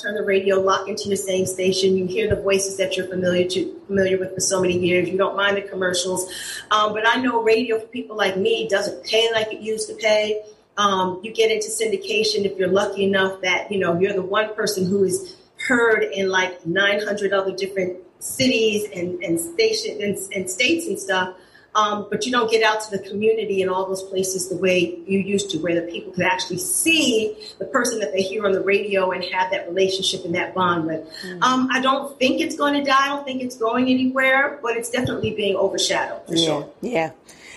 [0.00, 1.96] Turn the radio, lock into your same station.
[1.96, 5.08] You hear the voices that you're familiar to, familiar with for so many years.
[5.08, 6.32] You don't mind the commercials,
[6.70, 9.94] um, but I know radio for people like me doesn't pay like it used to
[9.94, 10.42] pay.
[10.76, 14.54] Um, you get into syndication if you're lucky enough that you know you're the one
[14.54, 20.50] person who is heard in like 900 other different cities and and stations and, and,
[20.50, 21.36] states and stuff.
[21.74, 24.96] Um, but you don't get out to the community in all those places the way
[25.08, 28.52] you used to, where the people could actually see the person that they hear on
[28.52, 31.00] the radio and have that relationship and that bond with.
[31.00, 31.42] Mm-hmm.
[31.42, 33.06] Um, I don't think it's going to die.
[33.06, 36.70] I don't think it's going anywhere, but it's definitely being overshadowed for yeah, sure.
[36.80, 37.10] Yeah.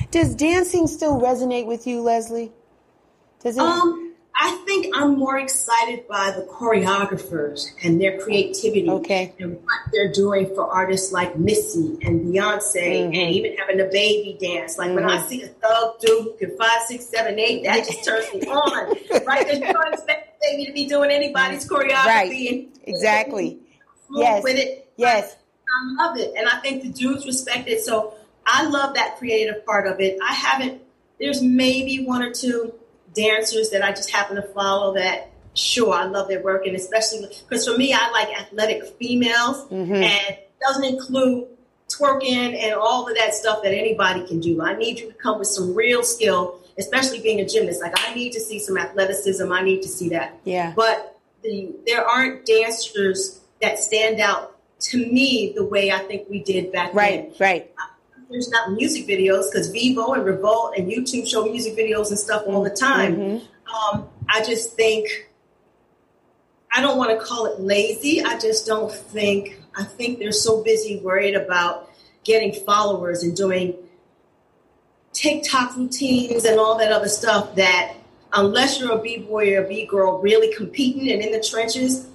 [0.10, 2.52] Does dancing still resonate with you, Leslie?
[3.42, 3.62] Does it?
[3.62, 4.08] Um,
[4.40, 9.34] I think I'm more excited by the choreographers and their creativity okay.
[9.40, 13.14] and what they're doing for artists like Missy and Beyonce mm-hmm.
[13.14, 14.78] and even having a baby dance.
[14.78, 14.96] Like mm-hmm.
[14.96, 15.28] when I mm-hmm.
[15.28, 18.90] see a thug dude who five, six, seven, eight, that just turns me on.
[19.26, 19.46] right?
[19.46, 22.06] Because you don't expect the baby to be doing anybody's choreography.
[22.06, 22.52] Right.
[22.52, 23.60] And, exactly.
[24.12, 24.44] yes.
[24.44, 24.92] With it.
[24.98, 25.36] Yes.
[25.68, 26.34] I love it.
[26.38, 27.82] And I think the dudes respect it.
[27.84, 28.14] So
[28.46, 30.20] I love that creative part of it.
[30.24, 30.84] I haven't,
[31.20, 32.74] there's maybe one or two
[33.18, 37.28] dancers that I just happen to follow that sure I love their work and especially
[37.50, 39.96] because for me I like athletic females mm-hmm.
[39.96, 41.48] and doesn't include
[41.90, 44.62] twerking and all of that stuff that anybody can do.
[44.62, 47.82] I need you to come with some real skill, especially being a gymnast.
[47.82, 49.52] Like I need to see some athleticism.
[49.52, 50.38] I need to see that.
[50.44, 50.74] Yeah.
[50.76, 56.44] But the, there aren't dancers that stand out to me the way I think we
[56.44, 57.36] did back right, then.
[57.40, 57.72] Right, right
[58.30, 62.44] there's not music videos because Vevo and Revolt and YouTube show music videos and stuff
[62.46, 63.16] all the time.
[63.16, 63.96] Mm-hmm.
[63.96, 65.30] Um, I just think
[66.72, 68.22] I don't want to call it lazy.
[68.22, 71.92] I just don't think I think they're so busy worried about
[72.24, 73.76] getting followers and doing
[75.14, 77.96] TikTok routines and all that other stuff that
[78.34, 82.08] unless you're a b-boy or a b-girl really competing and in the trenches,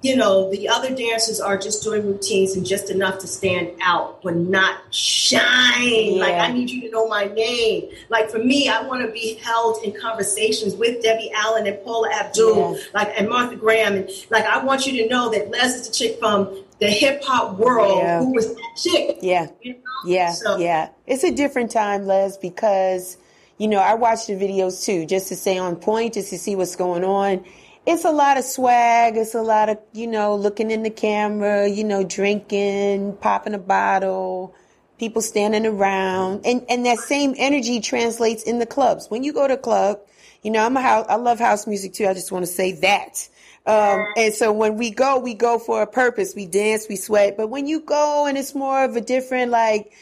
[0.00, 4.22] you know, the other dancers are just doing routines and just enough to stand out,
[4.22, 6.14] but not shine.
[6.14, 6.20] Yeah.
[6.20, 7.90] Like, I need you to know my name.
[8.08, 12.10] Like, for me, I want to be held in conversations with Debbie Allen and Paula
[12.12, 12.82] Abdul, yeah.
[12.94, 13.94] like, and Martha Graham.
[13.94, 17.24] And, like, I want you to know that Les is the chick from the hip
[17.24, 18.20] hop world yeah.
[18.20, 19.18] who was that chick.
[19.20, 19.48] Yeah.
[19.62, 19.80] You know?
[20.06, 20.30] Yeah.
[20.30, 20.58] So.
[20.58, 20.90] Yeah.
[21.08, 23.16] It's a different time, Les, because,
[23.58, 26.54] you know, I watch the videos too, just to stay on point, just to see
[26.54, 27.44] what's going on
[27.88, 29.16] it's a lot of swag.
[29.16, 33.58] It's a lot of, you know, looking in the camera, you know, drinking, popping a
[33.58, 34.54] bottle,
[34.98, 36.44] people standing around.
[36.44, 39.08] And, and that same energy translates in the clubs.
[39.08, 40.00] When you go to a club,
[40.42, 42.06] you know, I'm a house, I love house music too.
[42.06, 43.26] I just want to say that.
[43.64, 46.34] Um, and so when we go, we go for a purpose.
[46.36, 47.38] We dance, we sweat.
[47.38, 49.92] But when you go and it's more of a different, like,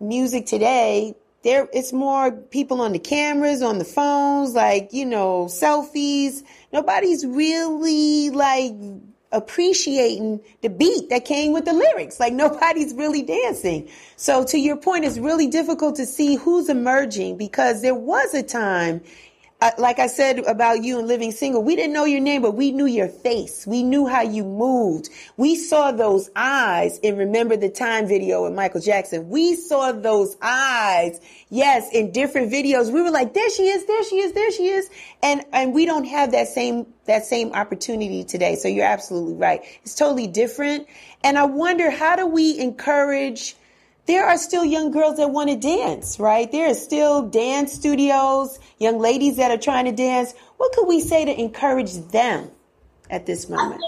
[0.00, 1.14] music today,
[1.44, 6.42] there it's more people on the cameras, on the phones, like, you know, selfies.
[6.72, 8.72] Nobody's really like
[9.30, 12.18] appreciating the beat that came with the lyrics.
[12.18, 13.88] Like nobody's really dancing.
[14.16, 18.42] So to your point, it's really difficult to see who's emerging because there was a
[18.42, 19.02] time
[19.60, 22.54] uh, like I said about you and living single, we didn't know your name, but
[22.54, 23.66] we knew your face.
[23.66, 25.08] We knew how you moved.
[25.36, 29.28] We saw those eyes in Remember the Time video with Michael Jackson.
[29.28, 32.92] We saw those eyes, yes, in different videos.
[32.92, 34.90] We were like, there she is, there she is, there she is.
[35.24, 38.54] And, and we don't have that same, that same opportunity today.
[38.54, 39.62] So you're absolutely right.
[39.82, 40.86] It's totally different.
[41.24, 43.56] And I wonder, how do we encourage
[44.08, 46.50] there are still young girls that want to dance, right?
[46.50, 50.32] There are still dance studios, young ladies that are trying to dance.
[50.56, 52.50] What could we say to encourage them
[53.10, 53.80] at this moment?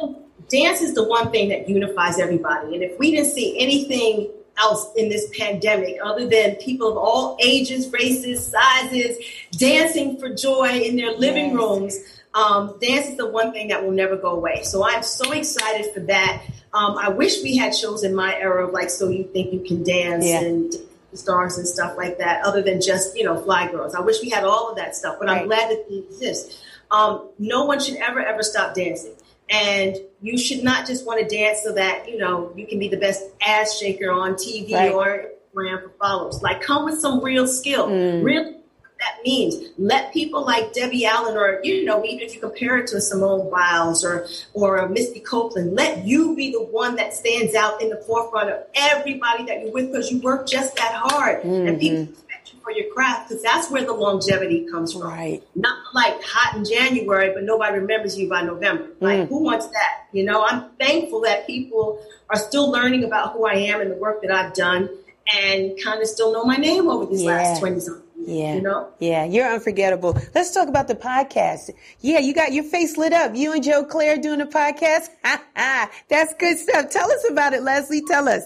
[0.50, 2.74] dance is the one thing that unifies everybody.
[2.74, 7.38] And if we didn't see anything else in this pandemic other than people of all
[7.40, 9.16] ages, races, sizes
[9.52, 11.54] dancing for joy in their living yes.
[11.54, 11.98] rooms,
[12.34, 14.62] um, dance is the one thing that will never go away.
[14.62, 16.42] So I'm so excited for that.
[16.72, 19.60] Um, I wish we had shows in my era of like, so you think you
[19.60, 20.40] can dance yeah.
[20.40, 20.72] and
[21.12, 23.94] stars and stuff like that, other than just, you know, fly girls.
[23.94, 25.40] I wish we had all of that stuff, but right.
[25.40, 26.62] I'm glad that they exist.
[26.90, 29.14] Um, no one should ever, ever stop dancing.
[29.48, 32.86] And you should not just want to dance so that, you know, you can be
[32.86, 34.92] the best ass shaker on TV right.
[34.92, 36.40] or Instagram for followers.
[36.42, 37.88] Like, come with some real skill.
[37.88, 38.22] Mm.
[38.22, 38.59] Really
[39.00, 39.70] that means.
[39.78, 43.50] Let people like Debbie Allen, or you know, even if you compare it to Simone
[43.50, 47.96] Biles or or Misty Copeland, let you be the one that stands out in the
[47.96, 51.68] forefront of everybody that you're with because you work just that hard, mm-hmm.
[51.68, 55.02] and people respect you for your craft because that's where the longevity comes from.
[55.02, 55.42] Right.
[55.54, 58.90] Not like hot in January, but nobody remembers you by November.
[59.00, 59.28] Like mm.
[59.28, 60.04] who wants that?
[60.12, 63.96] You know, I'm thankful that people are still learning about who I am and the
[63.96, 64.90] work that I've done
[65.32, 67.36] and kind of still know my name over these yeah.
[67.36, 68.54] last 20 something yeah.
[68.54, 68.88] You know?
[68.98, 70.16] Yeah, you're unforgettable.
[70.34, 71.70] Let's talk about the podcast.
[72.00, 73.34] Yeah, you got your face lit up.
[73.34, 75.08] You and Joe Clair doing a podcast.
[76.08, 76.90] That's good stuff.
[76.90, 78.02] Tell us about it, Leslie.
[78.06, 78.44] Tell us.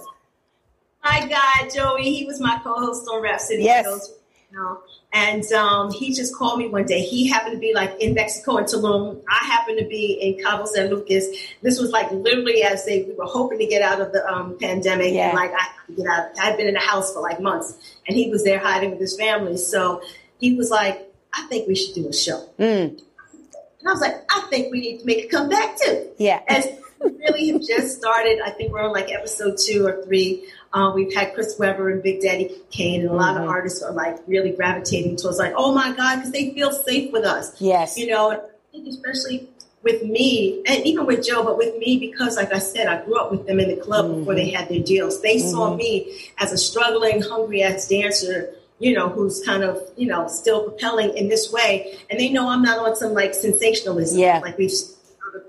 [1.02, 3.56] My God, Joey, he was my co-host on Rhapsody.
[3.56, 3.64] City.
[3.64, 4.10] Yes.
[4.50, 4.80] You know,
[5.14, 7.00] and um, he just called me one day.
[7.00, 9.22] He happened to be like in Mexico in Tulum.
[9.28, 11.28] I happened to be in Cabo San Lucas.
[11.62, 14.58] This was like literally as they we were hoping to get out of the um,
[14.58, 15.14] pandemic.
[15.14, 15.28] Yeah.
[15.28, 16.30] And like I get out.
[16.40, 17.74] I'd been in the house for like months,
[18.08, 19.56] and he was there hiding with his family.
[19.56, 20.02] So
[20.40, 22.98] he was like, "I think we should do a show." Mm.
[22.98, 26.40] And I was like, "I think we need to make a comeback too." Yeah.
[26.48, 26.64] And
[27.05, 28.40] really have just started.
[28.44, 30.46] I think we're on like episode two or three.
[30.72, 33.44] Um, we've had Chris Webber and Big Daddy Kane, and a lot mm-hmm.
[33.44, 37.12] of artists are like really gravitating towards like, oh my God, because they feel safe
[37.12, 37.61] with us.
[37.61, 37.96] Yes.
[37.96, 38.44] You know,
[38.88, 39.48] especially
[39.82, 43.16] with me, and even with Joe, but with me because, like I said, I grew
[43.16, 44.20] up with them in the club mm-hmm.
[44.20, 45.20] before they had their deals.
[45.22, 45.50] They mm-hmm.
[45.50, 50.26] saw me as a struggling, hungry ass dancer you know, who's kind of, you know,
[50.26, 51.96] still propelling in this way.
[52.11, 54.18] And they know I'm not on some like sensationalism.
[54.18, 54.40] Yeah.
[54.40, 54.72] Like we've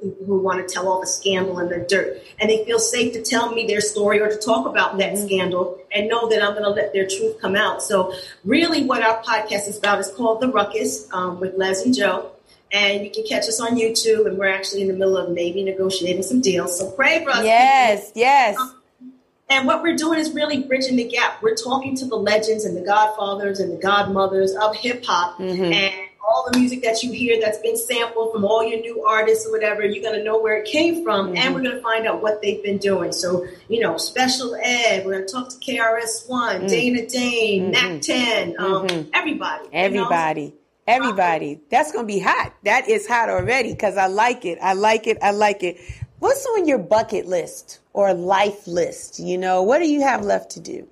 [0.06, 2.22] people who want to tell all the scandal and the dirt.
[2.40, 5.26] And they feel safe to tell me their story or to talk about that mm-hmm.
[5.26, 7.82] scandal and know that I'm going to let their truth come out.
[7.82, 11.94] So, really, what our podcast is about is called The Ruckus um, with Les and
[11.94, 12.32] Joe.
[12.72, 14.28] And you can catch us on YouTube.
[14.28, 16.78] And we're actually in the middle of maybe negotiating some deals.
[16.78, 17.44] So, pray for us.
[17.44, 18.58] Yes, yes.
[18.60, 18.82] Um,
[19.48, 21.42] and what we're doing is really bridging the gap.
[21.42, 25.38] We're talking to the legends and the godfathers and the godmothers of hip hop.
[25.38, 25.72] Mm-hmm.
[25.72, 29.46] And all the music that you hear that's been sampled from all your new artists
[29.46, 31.38] or whatever, you're going to know where it came from, mm-hmm.
[31.38, 33.12] and we're going to find out what they've been doing.
[33.12, 36.68] So, you know, Special Ed, we're going to talk to KRS One, mm-hmm.
[36.68, 37.94] Dana Dane, mm-hmm.
[37.94, 39.10] Mack 10, um, mm-hmm.
[39.14, 39.70] everybody.
[39.72, 40.42] Everybody.
[40.42, 40.54] You know?
[40.88, 41.60] Everybody.
[41.70, 42.54] That's going to be hot.
[42.64, 44.60] That is hot already because I like it.
[44.62, 45.18] I like it.
[45.22, 45.80] I like it.
[46.20, 49.20] What's on your bucket list or life list?
[49.20, 50.88] You know, what do you have left to do?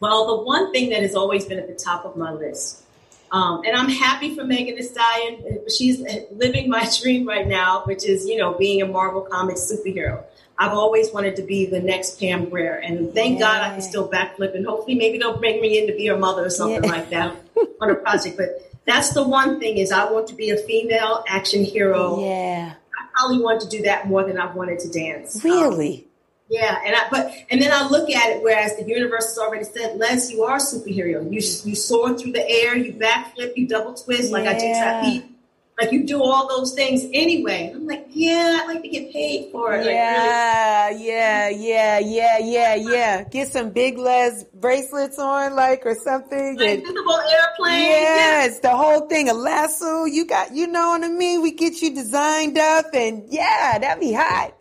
[0.00, 2.85] Well, the one thing that has always been at the top of my list
[3.30, 5.60] Um, and I'm happy for Megan Thee Stallion.
[5.68, 6.00] She's
[6.30, 10.24] living my dream right now, which is, you know, being a Marvel Comics superhero.
[10.58, 13.46] I've always wanted to be the next Pam Grier, and thank yeah.
[13.46, 14.54] God I can still backflip.
[14.54, 16.90] And hopefully, maybe they'll bring me in to be her mother or something yeah.
[16.90, 17.36] like that
[17.80, 18.38] on a project.
[18.38, 22.20] But that's the one thing is I want to be a female action hero.
[22.20, 25.44] Yeah, I probably want to do that more than I've wanted to dance.
[25.44, 26.04] Really.
[26.04, 26.05] Um,
[26.48, 29.64] yeah, and I but and then I look at it whereas the universe has already
[29.64, 31.24] said, Les, you are a superhero.
[31.24, 35.32] You you soar through the air, you backflip, you double twist like I do trapeze.
[35.78, 37.70] Like you do all those things anyway.
[37.74, 39.84] I'm like, yeah, I'd like to get paid for it.
[39.84, 41.06] Yeah, like, really.
[41.06, 43.24] yeah, yeah, yeah, yeah, yeah.
[43.24, 46.56] Get some big Les bracelets on, like or something.
[46.56, 47.82] Like visible airplane.
[47.82, 48.70] Yes, yeah.
[48.70, 50.04] the whole thing, a lasso.
[50.04, 51.42] You got, you know what I mean.
[51.42, 54.56] We get you designed up, and yeah, that'd be hot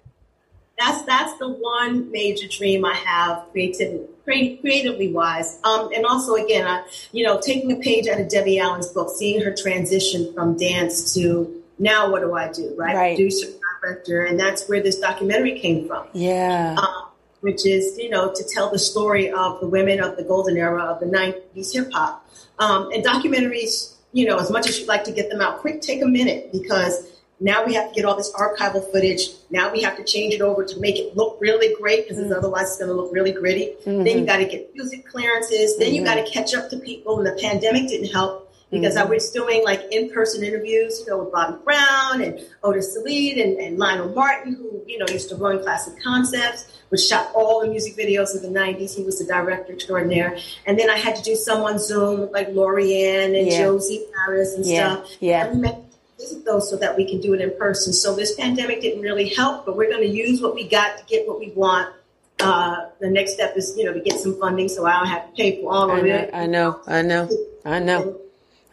[0.77, 5.59] that's that's the one major dream I have creatively creatively wise.
[5.63, 9.09] Um, and also again, I, you know, taking a page out of Debbie Allen's book,
[9.15, 12.95] seeing her transition from dance to now what do I do, right?
[12.95, 13.15] right.
[13.15, 13.47] Producer,
[13.81, 16.07] director, and that's where this documentary came from.
[16.13, 16.75] Yeah.
[16.77, 17.09] Um,
[17.41, 20.83] which is, you know, to tell the story of the women of the golden era
[20.83, 22.27] of the 90s hip hop.
[22.57, 25.81] Um, and documentaries, you know, as much as you'd like to get them out quick,
[25.81, 29.29] take a minute because now we have to get all this archival footage.
[29.49, 32.33] Now we have to change it over to make it look really great because mm-hmm.
[32.33, 33.75] otherwise it's going to look really gritty.
[33.85, 34.03] Mm-hmm.
[34.03, 34.25] Then you mm-hmm.
[34.25, 35.77] got to get music clearances.
[35.77, 35.95] Then mm-hmm.
[35.95, 37.17] you got to catch up to people.
[37.17, 39.11] And the pandemic didn't help because I mm-hmm.
[39.11, 43.77] was doing like in-person interviews, you know, with Bobby Brown and Otis Sallid and, and
[43.77, 47.95] Lionel Martin, who, you know, used to run Classic Concepts, which shot all the music
[47.97, 48.95] videos of the 90s.
[48.95, 50.37] He was the director extraordinaire.
[50.65, 53.57] And then I had to do some on Zoom with like Lorianne and yeah.
[53.57, 54.95] Josie Paris and yeah.
[54.95, 55.11] stuff.
[55.19, 55.47] Yeah.
[55.47, 55.84] And
[56.17, 57.93] visit those so that we can do it in person.
[57.93, 61.05] So this pandemic didn't really help, but we're going to use what we got to
[61.05, 61.93] get what we want.
[62.39, 65.29] Uh, the next step is, you know, to get some funding so I don't have
[65.29, 66.33] to pay for all of it.
[66.33, 67.29] I know, I know,
[67.63, 68.19] I know.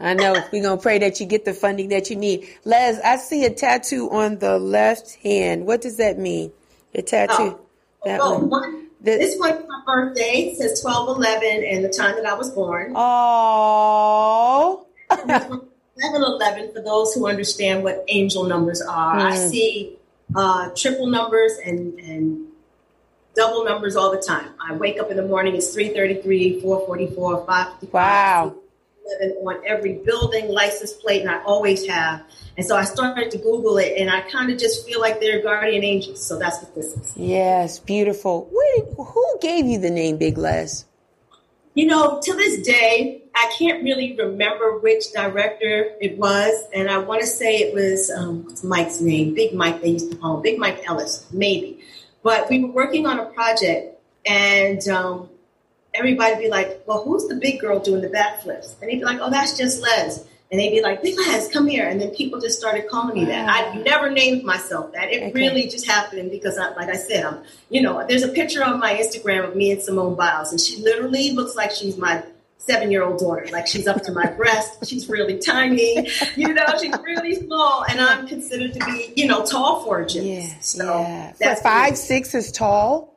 [0.00, 0.32] I know.
[0.52, 2.48] We're going to pray that you get the funding that you need.
[2.64, 5.64] Les, I see a tattoo on the left hand.
[5.64, 6.50] What does that mean?
[6.92, 7.34] The tattoo.
[7.38, 7.60] Oh,
[8.04, 8.50] that oh, one.
[8.50, 10.52] one the, this one's my birthday.
[10.52, 12.92] It says 1211 and the time that I was born.
[12.96, 14.86] Oh.
[16.02, 19.16] 1111 for those who understand what angel numbers are.
[19.16, 19.22] Mm.
[19.22, 19.96] I see
[20.34, 22.46] uh, triple numbers and, and
[23.34, 24.48] double numbers all the time.
[24.60, 27.92] I wake up in the morning, it's 333, 444, 555.
[27.92, 28.56] Wow.
[29.20, 32.22] 11 on every building, license plate, and I always have.
[32.56, 35.42] And so I started to Google it, and I kind of just feel like they're
[35.42, 36.24] guardian angels.
[36.24, 37.16] So that's what this is.
[37.16, 38.48] Yes, beautiful.
[38.52, 40.84] Wait, who gave you the name Big Les?
[41.74, 46.98] You know, to this day, I can't really remember which director it was, and I
[46.98, 49.34] want to say it was um, what's Mike's name?
[49.34, 49.80] Big Mike.
[49.80, 51.80] They used to call him Big Mike Ellis, maybe.
[52.22, 55.28] But we were working on a project, and um,
[55.94, 59.18] everybody'd be like, "Well, who's the big girl doing the backflips?" And he'd be like,
[59.20, 61.88] "Oh, that's just Les." And they'd be like, Big Les, come here.
[61.88, 63.48] And then people just started calling me that.
[63.48, 65.10] I never named myself that.
[65.10, 65.32] It okay.
[65.32, 67.38] really just happened because, I, like I said, I'm,
[67.70, 70.76] you know, there's a picture on my Instagram of me and Simone Biles, and she
[70.76, 72.22] literally looks like she's my
[72.66, 73.46] seven year old daughter.
[73.50, 74.86] Like she's up to my breast.
[74.86, 76.08] She's really tiny.
[76.36, 77.84] You know, she's really small.
[77.88, 80.48] And I'm considered to be, you know, tall for a gymnast.
[80.48, 81.32] Yeah, so yeah.
[81.38, 83.14] That's five, six is tall?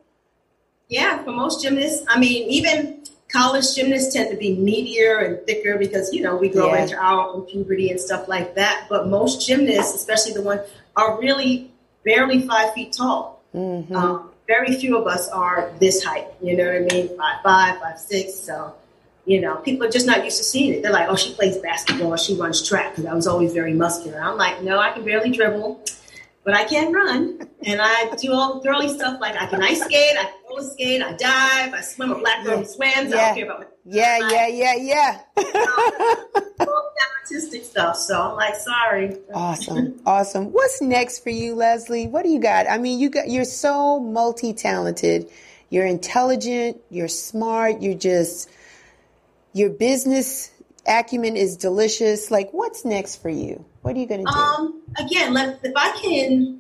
[0.90, 2.06] Yeah, for most gymnasts.
[2.08, 6.50] I mean, even college gymnasts tend to be meatier and thicker because you know we
[6.50, 6.84] grow yeah.
[6.84, 8.86] into our own puberty and stuff like that.
[8.90, 10.62] But most gymnasts, especially the ones,
[10.96, 11.72] are really
[12.04, 13.42] barely five feet tall.
[13.54, 13.96] Mm-hmm.
[13.96, 16.28] Um, very few of us are this height.
[16.42, 17.18] You know what I mean?
[17.18, 18.36] Five five, five six.
[18.36, 18.76] So
[19.26, 20.84] you know, people are just not used to seeing it.
[20.84, 22.16] They're like, "Oh, she plays basketball.
[22.18, 24.22] She runs track." Because I was always very muscular.
[24.22, 25.82] I'm like, "No, I can barely dribble."
[26.46, 29.82] but I can run and I do all the girly stuff like I can ice
[29.82, 32.68] skate, I can roller skate, I dive, I swim a black girl yeah.
[32.68, 33.10] swims.
[33.10, 33.18] Yeah.
[33.18, 36.66] I don't care about my yeah, yeah, yeah, yeah, um, yeah.
[37.22, 37.98] artistic stuff.
[37.98, 39.18] So I'm like, sorry.
[39.34, 40.52] Awesome, awesome.
[40.52, 42.08] What's next for you, Leslie?
[42.08, 42.68] What do you got?
[42.70, 45.30] I mean, you got you're so multi talented.
[45.70, 46.80] You're intelligent.
[46.90, 47.82] You're smart.
[47.82, 48.50] You're just
[49.56, 50.52] your business
[50.86, 52.30] acumen is delicious.
[52.30, 53.66] Like, what's next for you?
[53.82, 54.38] What are you going to do?
[54.38, 56.60] Um, again, let, if I can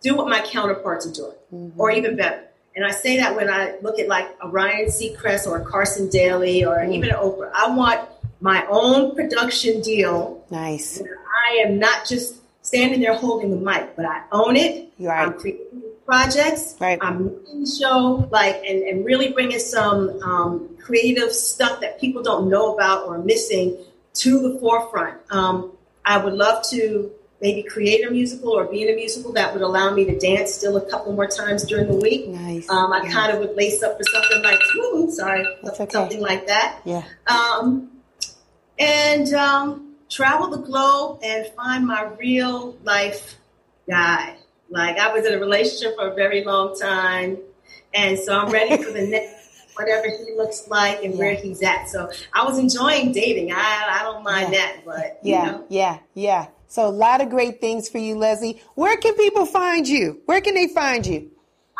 [0.00, 1.80] do what my counterparts are doing, mm-hmm.
[1.80, 2.44] or even better.
[2.74, 6.08] And I say that when I look at like a Ryan Seacrest or a Carson
[6.08, 6.92] Daly or mm-hmm.
[6.92, 8.08] even an Oprah, I want
[8.40, 10.44] my own production deal.
[10.50, 11.00] Nice.
[11.00, 12.36] I am not just
[12.72, 14.94] standing there holding the mic, but I own it.
[14.98, 15.26] Right.
[15.26, 16.74] I'm creating projects.
[16.80, 16.98] Right.
[17.02, 22.22] I'm making the show, like, and, and really bringing some um, creative stuff that people
[22.22, 23.76] don't know about or missing
[24.14, 25.18] to the forefront.
[25.30, 25.72] Um,
[26.06, 27.12] I would love to
[27.42, 30.54] maybe create a musical or be in a musical that would allow me to dance
[30.54, 32.28] still a couple more times during the week.
[32.28, 32.70] Nice.
[32.70, 33.12] Um, I yeah.
[33.12, 35.92] kind of would lace up for something like, ooh, sorry, That's okay.
[35.92, 36.80] something like that.
[36.86, 37.02] Yeah.
[37.26, 37.90] Um,
[38.78, 43.38] and um, travel the globe and find my real life
[43.88, 44.36] guy.
[44.68, 47.38] Like I was in a relationship for a very long time,
[47.94, 49.42] and so I'm ready for the next
[49.74, 51.18] whatever he looks like and yeah.
[51.18, 51.88] where he's at.
[51.88, 53.52] So I was enjoying dating.
[53.52, 54.58] I I don't mind yeah.
[54.58, 55.64] that, but yeah, know.
[55.68, 56.46] yeah, yeah.
[56.68, 58.62] So a lot of great things for you, Leslie.
[58.76, 60.22] Where can people find you?
[60.24, 61.30] Where can they find you?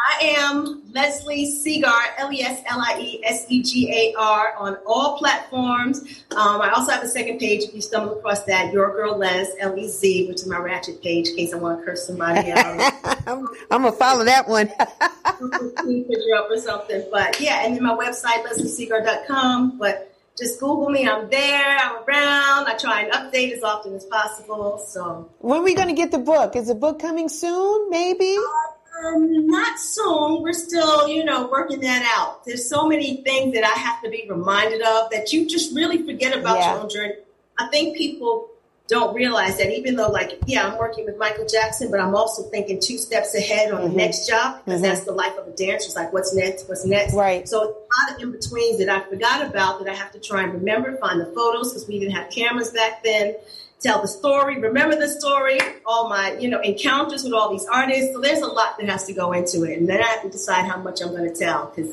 [0.05, 4.55] I am Leslie Segar, L E S L I E S E G A R,
[4.59, 6.25] on all platforms.
[6.33, 9.49] Um, I also have a second page if you stumble across that, Your Girl Les,
[9.61, 12.51] L E Z, which is my ratchet page in case I want to curse somebody
[12.53, 12.95] out.
[13.27, 14.69] I'm, I'm going to follow that one.
[14.69, 17.05] picture up or something.
[17.11, 19.79] But yeah, and then my website, lesliesegar.com.
[19.79, 21.07] But just Google me.
[21.07, 21.79] I'm there.
[21.79, 22.67] I'm around.
[22.67, 24.79] I try and update as often as possible.
[24.79, 26.57] So when are we going to get the book?
[26.57, 27.91] Is the book coming soon?
[27.91, 28.37] Maybe.
[28.39, 28.73] Uh,
[29.05, 30.43] um, not soon.
[30.43, 32.45] We're still, you know, working that out.
[32.45, 36.03] There's so many things that I have to be reminded of that you just really
[36.03, 36.73] forget about yeah.
[36.73, 37.15] your own journey.
[37.59, 38.49] I think people
[38.89, 42.43] don't realize that even though, like, yeah, I'm working with Michael Jackson, but I'm also
[42.51, 43.91] thinking two steps ahead on mm-hmm.
[43.91, 44.91] the next job because mm-hmm.
[44.91, 45.87] that's the life of a dancer.
[45.87, 46.69] It's like, what's next?
[46.69, 47.15] What's next?
[47.15, 47.49] Right.
[47.49, 50.43] So a lot of in betweens that I forgot about that I have to try
[50.43, 53.37] and remember, find the photos because we didn't have cameras back then
[53.83, 58.13] tell the story, remember the story, all my, you know, encounters with all these artists.
[58.13, 59.79] So there's a lot that has to go into it.
[59.79, 61.93] And then I have to decide how much I'm going to tell because,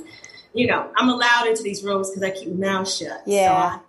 [0.53, 3.23] you know, I'm allowed into these rooms because I keep my mouth shut.
[3.25, 3.47] Yeah.
[3.47, 3.79] So I,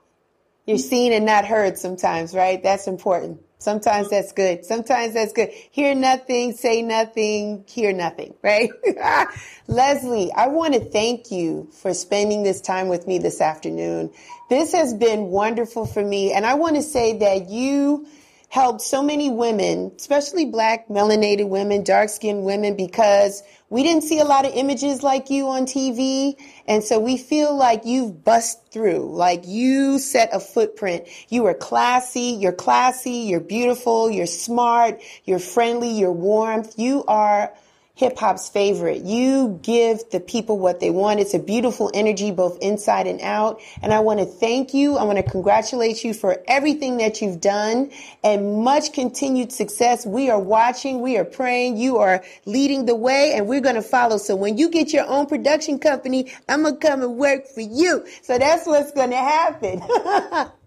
[0.66, 2.62] You're seen and not heard sometimes, right?
[2.62, 3.40] That's important.
[3.60, 4.64] Sometimes that's good.
[4.64, 5.50] Sometimes that's good.
[5.50, 8.70] Hear nothing, say nothing, hear nothing, right?
[9.68, 14.12] Leslie, I want to thank you for spending this time with me this afternoon.
[14.48, 16.32] This has been wonderful for me.
[16.32, 18.06] And I want to say that you
[18.48, 24.18] helped so many women, especially black melanated women, dark skinned women, because we didn't see
[24.18, 26.34] a lot of images like you on TV.
[26.66, 31.06] And so we feel like you've bust through, like you set a footprint.
[31.28, 36.78] You are classy, you're classy, you're beautiful, you're smart, you're friendly, you're warmth.
[36.78, 37.54] You are
[38.00, 39.04] hip hop's favorite.
[39.04, 41.20] You give the people what they want.
[41.20, 43.60] It's a beautiful energy both inside and out.
[43.82, 44.96] And I want to thank you.
[44.96, 47.90] I want to congratulate you for everything that you've done
[48.24, 50.06] and much continued success.
[50.06, 51.02] We are watching.
[51.02, 51.76] We are praying.
[51.76, 54.16] You are leading the way and we're going to follow.
[54.16, 57.60] So when you get your own production company, I'm going to come and work for
[57.60, 58.06] you.
[58.22, 60.50] So that's what's going to happen.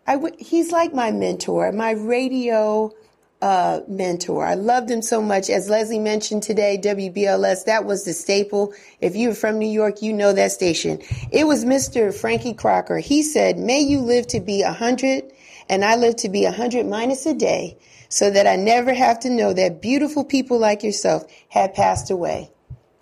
[0.06, 2.92] I w- he's like my mentor, my radio
[3.42, 4.44] uh, mentor.
[4.44, 5.50] I loved him so much.
[5.50, 8.72] As Leslie mentioned today, WBLS, that was the staple.
[9.00, 11.00] If you're from New York, you know that station.
[11.30, 12.14] It was Mr.
[12.14, 12.98] Frankie Crocker.
[12.98, 15.24] He said, may you live to be a hundred
[15.68, 17.76] and I live to be a hundred minus a day
[18.08, 22.50] so that I never have to know that beautiful people like yourself had passed away.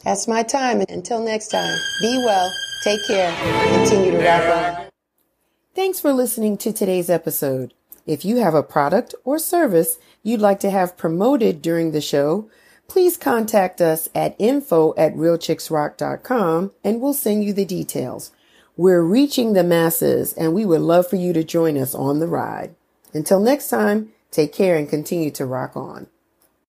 [0.03, 0.83] That's my time.
[0.89, 3.35] Until next time, be well, take care,
[3.73, 4.87] continue to rock on.
[5.75, 7.75] Thanks for listening to today's episode.
[8.07, 12.51] If you have a product or service you'd like to have promoted during the show,
[12.89, 18.31] please contact us at info at realchicksrock.com and we'll send you the details.
[18.77, 22.27] We're reaching the masses and we would love for you to join us on the
[22.27, 22.75] ride.
[23.13, 26.09] Until next time, take care and continue to rock on.